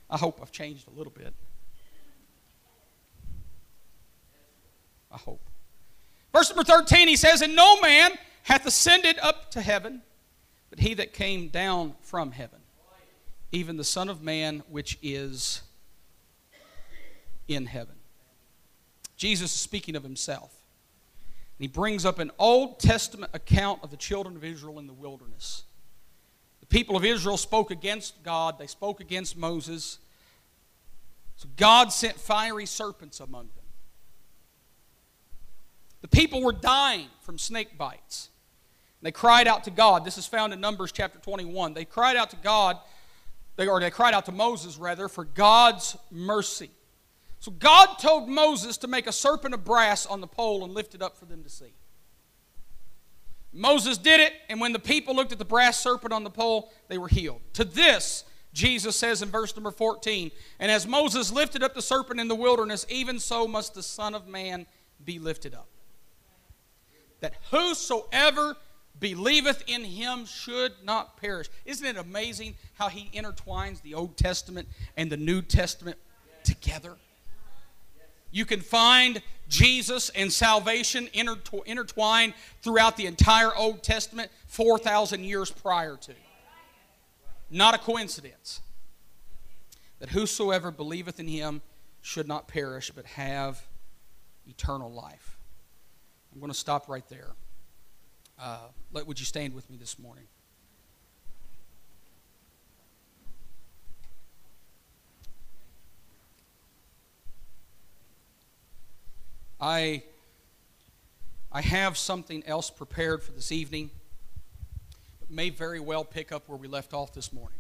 I 0.07 0.19
hope 0.19 0.37
I've 0.39 0.51
changed 0.51 0.87
a 0.87 0.95
little 0.95 1.11
bit. 1.11 1.33
I 5.11 5.17
hope. 5.17 5.41
Verse 6.31 6.51
number 6.51 6.63
13, 6.63 7.07
he 7.07 7.15
says, 7.15 7.41
And 7.41 7.55
no 7.55 7.81
man 7.81 8.11
hath 8.43 8.67
ascended 8.67 9.17
up 9.17 9.49
to 9.49 9.61
heaven, 9.61 10.03
but 10.69 10.77
he 10.77 10.93
that 10.93 11.11
came 11.11 11.47
down 11.47 11.95
from 12.01 12.29
heaven, 12.29 12.59
even 13.51 13.77
the 13.77 13.83
Son 13.83 14.09
of 14.09 14.21
Man 14.21 14.61
which 14.69 14.99
is 15.01 15.63
in 17.47 17.65
heaven. 17.65 17.95
Jesus 19.17 19.55
is 19.55 19.59
speaking 19.59 19.95
of 19.95 20.03
himself. 20.03 20.54
And 21.57 21.63
he 21.63 21.67
brings 21.67 22.05
up 22.05 22.19
an 22.19 22.31
Old 22.37 22.79
Testament 22.79 23.31
account 23.33 23.79
of 23.83 23.91
the 23.91 23.97
children 23.97 24.35
of 24.35 24.43
Israel 24.43 24.79
in 24.79 24.87
the 24.87 24.93
wilderness. 24.93 25.63
The 26.59 26.65
people 26.65 26.97
of 26.97 27.05
Israel 27.05 27.37
spoke 27.37 27.71
against 27.71 28.23
God, 28.23 28.57
they 28.57 28.67
spoke 28.67 28.99
against 28.99 29.37
Moses. 29.37 29.99
So 31.37 31.47
God 31.57 31.91
sent 31.91 32.15
fiery 32.15 32.65
serpents 32.65 33.19
among 33.19 33.49
them. 33.55 33.65
The 36.01 36.07
people 36.07 36.43
were 36.43 36.53
dying 36.53 37.07
from 37.21 37.37
snake 37.37 37.77
bites. 37.77 38.29
They 39.01 39.11
cried 39.11 39.47
out 39.47 39.63
to 39.65 39.71
God. 39.71 40.03
This 40.03 40.17
is 40.17 40.25
found 40.25 40.53
in 40.53 40.59
Numbers 40.59 40.91
chapter 40.91 41.19
21. 41.19 41.73
They 41.73 41.85
cried 41.85 42.15
out 42.15 42.31
to 42.31 42.37
God, 42.37 42.77
or 43.57 43.79
they 43.79 43.91
cried 43.91 44.13
out 44.13 44.25
to 44.25 44.31
Moses, 44.31 44.77
rather, 44.77 45.07
for 45.07 45.25
God's 45.25 45.95
mercy. 46.09 46.71
So 47.45 47.51
God 47.51 47.99
told 47.99 48.27
Moses 48.27 48.75
to 48.77 48.87
make 48.87 49.05
a 49.05 49.11
serpent 49.11 49.53
of 49.53 49.63
brass 49.63 50.07
on 50.07 50.19
the 50.19 50.25
pole 50.25 50.63
and 50.63 50.73
lift 50.73 50.95
it 50.95 51.03
up 51.03 51.15
for 51.15 51.25
them 51.25 51.43
to 51.43 51.49
see. 51.49 51.75
Moses 53.53 53.99
did 53.99 54.19
it, 54.19 54.33
and 54.49 54.59
when 54.59 54.73
the 54.73 54.79
people 54.79 55.15
looked 55.15 55.31
at 55.31 55.37
the 55.37 55.45
brass 55.45 55.79
serpent 55.79 56.11
on 56.11 56.23
the 56.23 56.31
pole, 56.31 56.73
they 56.87 56.97
were 56.97 57.07
healed. 57.07 57.41
To 57.53 57.63
this, 57.63 58.23
Jesus 58.51 58.95
says 58.95 59.21
in 59.21 59.29
verse 59.29 59.55
number 59.55 59.69
14, 59.69 60.31
And 60.57 60.71
as 60.71 60.87
Moses 60.87 61.31
lifted 61.31 61.61
up 61.61 61.75
the 61.75 61.83
serpent 61.83 62.19
in 62.19 62.29
the 62.29 62.33
wilderness, 62.33 62.83
even 62.89 63.19
so 63.19 63.47
must 63.47 63.75
the 63.75 63.83
Son 63.83 64.15
of 64.15 64.27
Man 64.27 64.65
be 65.03 65.19
lifted 65.19 65.53
up. 65.53 65.67
That 67.19 67.35
whosoever 67.51 68.57
believeth 68.99 69.63
in 69.67 69.83
him 69.83 70.25
should 70.25 70.71
not 70.83 71.17
perish. 71.17 71.49
Isn't 71.63 71.85
it 71.85 71.97
amazing 71.97 72.55
how 72.73 72.89
he 72.89 73.11
intertwines 73.13 73.83
the 73.83 73.93
Old 73.93 74.17
Testament 74.17 74.67
and 74.97 75.11
the 75.11 75.17
New 75.17 75.43
Testament 75.43 75.99
together? 76.43 76.95
You 78.35 78.43
can 78.43 78.59
find 78.59 79.21
Jesus 79.47 80.09
and 80.09 80.31
salvation 80.31 81.07
intertwined 81.13 82.33
throughout 82.61 82.97
the 82.97 83.05
entire 83.05 83.55
Old 83.55 83.81
Testament 83.81 84.29
4,000 84.47 85.23
years 85.23 85.49
prior 85.49 85.95
to. 85.95 86.11
Not 87.49 87.75
a 87.75 87.77
coincidence. 87.77 88.59
That 89.99 90.09
whosoever 90.09 90.69
believeth 90.69 91.17
in 91.17 91.29
him 91.29 91.61
should 92.01 92.27
not 92.27 92.49
perish, 92.49 92.91
but 92.93 93.05
have 93.05 93.65
eternal 94.45 94.91
life. 94.91 95.37
I'm 96.33 96.41
going 96.41 96.51
to 96.51 96.57
stop 96.57 96.89
right 96.89 97.07
there. 97.07 97.29
Uh, 98.37 98.67
let, 98.91 99.07
would 99.07 99.17
you 99.17 99.25
stand 99.25 99.53
with 99.53 99.69
me 99.69 99.77
this 99.77 99.97
morning? 99.97 100.25
I, 109.59 110.03
I 111.51 111.61
have 111.61 111.97
something 111.97 112.43
else 112.45 112.69
prepared 112.69 113.23
for 113.23 113.31
this 113.31 113.51
evening, 113.51 113.89
but 115.19 115.29
may 115.29 115.49
very 115.49 115.79
well 115.79 116.03
pick 116.03 116.31
up 116.31 116.47
where 116.47 116.57
we 116.57 116.67
left 116.67 116.93
off 116.93 117.13
this 117.13 117.31
morning. 117.31 117.59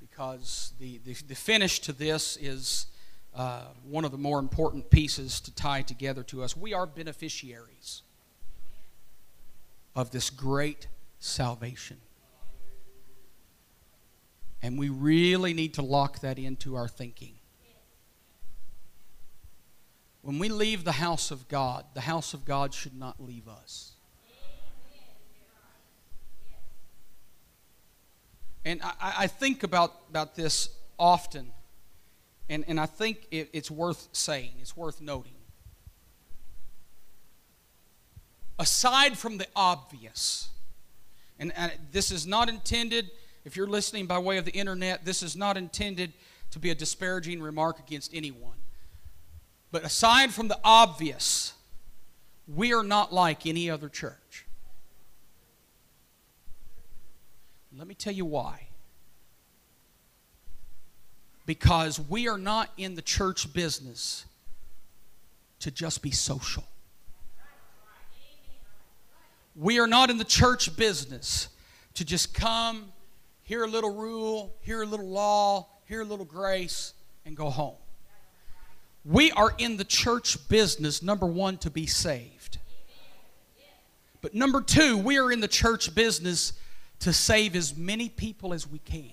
Because 0.00 0.72
the, 0.78 0.98
the, 0.98 1.14
the 1.28 1.34
finish 1.34 1.80
to 1.80 1.92
this 1.92 2.36
is 2.36 2.86
uh, 3.34 3.64
one 3.84 4.04
of 4.04 4.12
the 4.12 4.18
more 4.18 4.38
important 4.38 4.90
pieces 4.90 5.40
to 5.40 5.54
tie 5.54 5.82
together 5.82 6.22
to 6.24 6.42
us. 6.42 6.56
We 6.56 6.74
are 6.74 6.86
beneficiaries 6.86 8.02
of 9.94 10.10
this 10.10 10.30
great 10.30 10.88
salvation. 11.18 11.98
And 14.62 14.78
we 14.78 14.88
really 14.88 15.54
need 15.54 15.74
to 15.74 15.82
lock 15.82 16.20
that 16.20 16.38
into 16.38 16.76
our 16.76 16.88
thinking. 16.88 17.34
When 20.26 20.40
we 20.40 20.48
leave 20.48 20.82
the 20.82 20.90
house 20.90 21.30
of 21.30 21.46
God, 21.46 21.84
the 21.94 22.00
house 22.00 22.34
of 22.34 22.44
God 22.44 22.74
should 22.74 22.98
not 22.98 23.22
leave 23.22 23.46
us. 23.46 23.92
And 28.64 28.80
I, 28.82 29.14
I 29.18 29.26
think 29.28 29.62
about, 29.62 29.92
about 30.10 30.34
this 30.34 30.70
often, 30.98 31.52
and, 32.50 32.64
and 32.66 32.80
I 32.80 32.86
think 32.86 33.28
it, 33.30 33.50
it's 33.52 33.70
worth 33.70 34.08
saying, 34.10 34.50
it's 34.60 34.76
worth 34.76 35.00
noting. 35.00 35.36
Aside 38.58 39.16
from 39.16 39.38
the 39.38 39.46
obvious, 39.54 40.48
and, 41.38 41.52
and 41.54 41.70
this 41.92 42.10
is 42.10 42.26
not 42.26 42.48
intended, 42.48 43.12
if 43.44 43.56
you're 43.56 43.68
listening 43.68 44.06
by 44.06 44.18
way 44.18 44.38
of 44.38 44.44
the 44.44 44.54
internet, 44.54 45.04
this 45.04 45.22
is 45.22 45.36
not 45.36 45.56
intended 45.56 46.12
to 46.50 46.58
be 46.58 46.70
a 46.70 46.74
disparaging 46.74 47.40
remark 47.40 47.78
against 47.78 48.12
anyone. 48.12 48.56
But 49.70 49.84
aside 49.84 50.32
from 50.32 50.48
the 50.48 50.58
obvious, 50.62 51.52
we 52.46 52.72
are 52.72 52.84
not 52.84 53.12
like 53.12 53.46
any 53.46 53.68
other 53.68 53.88
church. 53.88 54.46
Let 57.76 57.86
me 57.86 57.94
tell 57.94 58.12
you 58.12 58.24
why. 58.24 58.68
Because 61.44 62.00
we 62.00 62.26
are 62.28 62.38
not 62.38 62.70
in 62.76 62.94
the 62.94 63.02
church 63.02 63.52
business 63.52 64.24
to 65.60 65.70
just 65.70 66.02
be 66.02 66.10
social. 66.10 66.64
We 69.54 69.78
are 69.78 69.86
not 69.86 70.10
in 70.10 70.18
the 70.18 70.24
church 70.24 70.76
business 70.76 71.48
to 71.94 72.04
just 72.04 72.34
come, 72.34 72.92
hear 73.42 73.64
a 73.64 73.68
little 73.68 73.94
rule, 73.94 74.54
hear 74.60 74.82
a 74.82 74.86
little 74.86 75.08
law, 75.08 75.66
hear 75.86 76.02
a 76.02 76.04
little 76.04 76.24
grace, 76.24 76.92
and 77.24 77.36
go 77.36 77.48
home. 77.48 77.76
We 79.06 79.30
are 79.32 79.54
in 79.56 79.76
the 79.76 79.84
church 79.84 80.48
business, 80.48 81.00
number 81.00 81.26
one, 81.26 81.58
to 81.58 81.70
be 81.70 81.86
saved. 81.86 82.58
But 84.20 84.34
number 84.34 84.60
two, 84.60 84.98
we 84.98 85.18
are 85.18 85.30
in 85.30 85.38
the 85.38 85.48
church 85.48 85.94
business 85.94 86.54
to 87.00 87.12
save 87.12 87.54
as 87.54 87.76
many 87.76 88.08
people 88.08 88.52
as 88.52 88.66
we 88.66 88.80
can. 88.80 89.10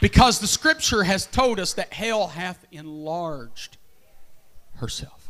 Because 0.00 0.38
the 0.38 0.46
scripture 0.46 1.02
has 1.02 1.26
told 1.26 1.60
us 1.60 1.74
that 1.74 1.92
hell 1.92 2.28
hath 2.28 2.64
enlarged 2.72 3.76
herself 4.76 5.28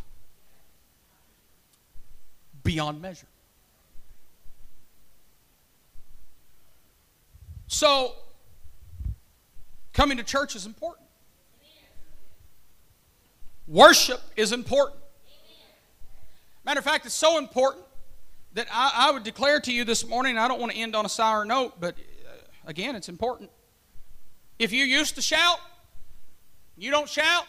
beyond 2.63 3.03
measure. 3.03 3.27
So, 7.67 8.15
Coming 9.95 10.17
to 10.19 10.25
church 10.25 10.57
is 10.57 10.67
important. 10.67 11.07
Worship 13.69 14.21
is 14.37 14.53
important. 14.53 15.01
Matter 16.65 16.81
of 16.81 16.85
fact, 16.85 17.07
it's 17.07 17.15
so 17.15 17.39
important 17.39 17.85
that 18.55 18.67
I, 18.73 19.09
I, 19.09 19.11
would 19.13 19.23
declare 19.23 19.61
to 19.61 19.73
you 19.73 19.85
this 19.85 20.07
morning, 20.07 20.37
I 20.37 20.49
don't 20.49 20.61
want 20.61 20.73
to 20.73 20.79
end 20.79 20.95
on 20.97 21.07
a 21.07 21.09
sour 21.09 21.45
note, 21.45 21.75
but 21.81 21.95
uh, 21.95 22.31
again, 22.67 22.95
it's 22.97 23.09
important. 23.09 23.51
If 24.59 24.73
you 24.73 24.85
used 24.85 25.15
to 25.15 25.23
shout, 25.23 25.59
you 26.77 26.91
don't 26.91 27.09
shout, 27.09 27.45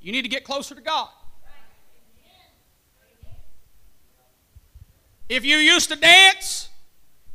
you 0.00 0.12
need 0.12 0.22
to 0.22 0.28
get 0.28 0.44
closer 0.44 0.74
to 0.74 0.80
God. 0.80 1.08
If 5.28 5.44
you 5.44 5.58
used 5.58 5.90
to 5.90 5.96
dance 5.96 6.70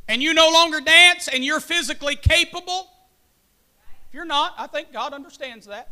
and 0.08 0.22
you 0.22 0.34
no 0.34 0.50
longer 0.50 0.80
dance 0.80 1.28
and 1.28 1.44
you're 1.44 1.60
physically 1.60 2.16
capable, 2.16 2.88
you're 4.16 4.24
not, 4.24 4.54
I 4.56 4.66
think 4.66 4.94
God 4.94 5.12
understands 5.12 5.66
that. 5.66 5.90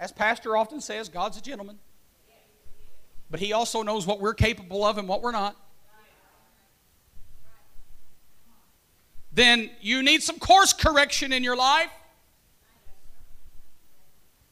As 0.00 0.10
Pastor 0.10 0.56
often 0.56 0.80
says, 0.80 1.10
God's 1.10 1.36
a 1.36 1.42
gentleman. 1.42 1.78
But 3.30 3.38
He 3.38 3.52
also 3.52 3.82
knows 3.82 4.06
what 4.06 4.18
we're 4.18 4.32
capable 4.32 4.82
of 4.82 4.96
and 4.96 5.06
what 5.06 5.20
we're 5.20 5.30
not. 5.30 5.54
Then 9.30 9.70
you 9.82 10.02
need 10.02 10.22
some 10.22 10.38
course 10.38 10.72
correction 10.72 11.34
in 11.34 11.44
your 11.44 11.54
life. 11.54 11.90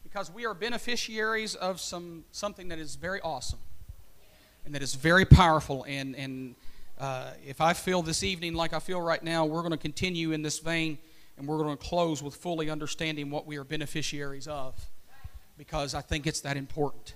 because 0.02 0.30
we 0.30 0.44
are 0.44 0.52
beneficiaries 0.52 1.54
of 1.54 1.80
some 1.80 2.24
something 2.32 2.68
that 2.68 2.78
is 2.78 2.96
very 2.96 3.22
awesome 3.22 3.58
and 4.66 4.74
that 4.74 4.82
is 4.82 4.94
very 4.94 5.24
powerful. 5.24 5.86
And 5.88 6.14
and 6.14 6.54
uh, 6.98 7.30
if 7.46 7.62
I 7.62 7.72
feel 7.72 8.02
this 8.02 8.22
evening 8.22 8.52
like 8.52 8.74
I 8.74 8.80
feel 8.80 9.00
right 9.00 9.22
now, 9.22 9.46
we're 9.46 9.62
going 9.62 9.70
to 9.70 9.78
continue 9.78 10.32
in 10.32 10.42
this 10.42 10.58
vein, 10.58 10.98
and 11.36 11.46
we're 11.46 11.58
going 11.58 11.76
to 11.76 11.82
close 11.82 12.22
with 12.22 12.34
fully 12.34 12.70
understanding 12.70 13.30
what 13.30 13.46
we 13.46 13.56
are 13.56 13.64
beneficiaries 13.64 14.46
of, 14.46 14.74
because 15.56 15.94
I 15.94 16.00
think 16.00 16.26
it's 16.26 16.40
that 16.40 16.56
important. 16.56 17.14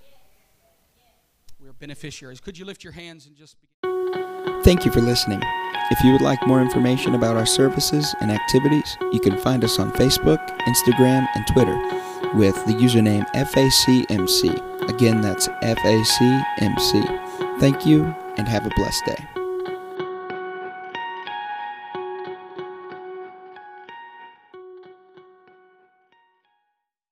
We 1.60 1.68
are 1.68 1.74
beneficiaries. 1.74 2.40
Could 2.40 2.58
you 2.58 2.64
lift 2.64 2.84
your 2.84 2.92
hands 2.92 3.26
and 3.26 3.36
just? 3.36 3.56
Begin? 3.82 4.62
Thank 4.62 4.84
you 4.84 4.90
for 4.90 5.00
listening. 5.00 5.40
If 5.90 6.02
you 6.02 6.12
would 6.12 6.20
like 6.20 6.44
more 6.46 6.60
information 6.60 7.14
about 7.14 7.36
our 7.36 7.46
services 7.46 8.14
and 8.20 8.32
activities, 8.32 8.96
you 9.12 9.20
can 9.20 9.38
find 9.38 9.62
us 9.62 9.78
on 9.78 9.92
Facebook, 9.92 10.44
Instagram, 10.60 11.28
and 11.34 11.46
Twitter 11.46 11.76
with 12.36 12.56
the 12.66 12.72
username 12.72 13.24
FACMC. 13.34 14.88
Again, 14.88 15.20
that's 15.20 15.48
FACMC. 15.48 17.60
Thank 17.60 17.86
you 17.86 18.04
and 18.36 18.48
have 18.48 18.66
a 18.66 18.70
blessed 18.76 19.04
day. 19.06 19.35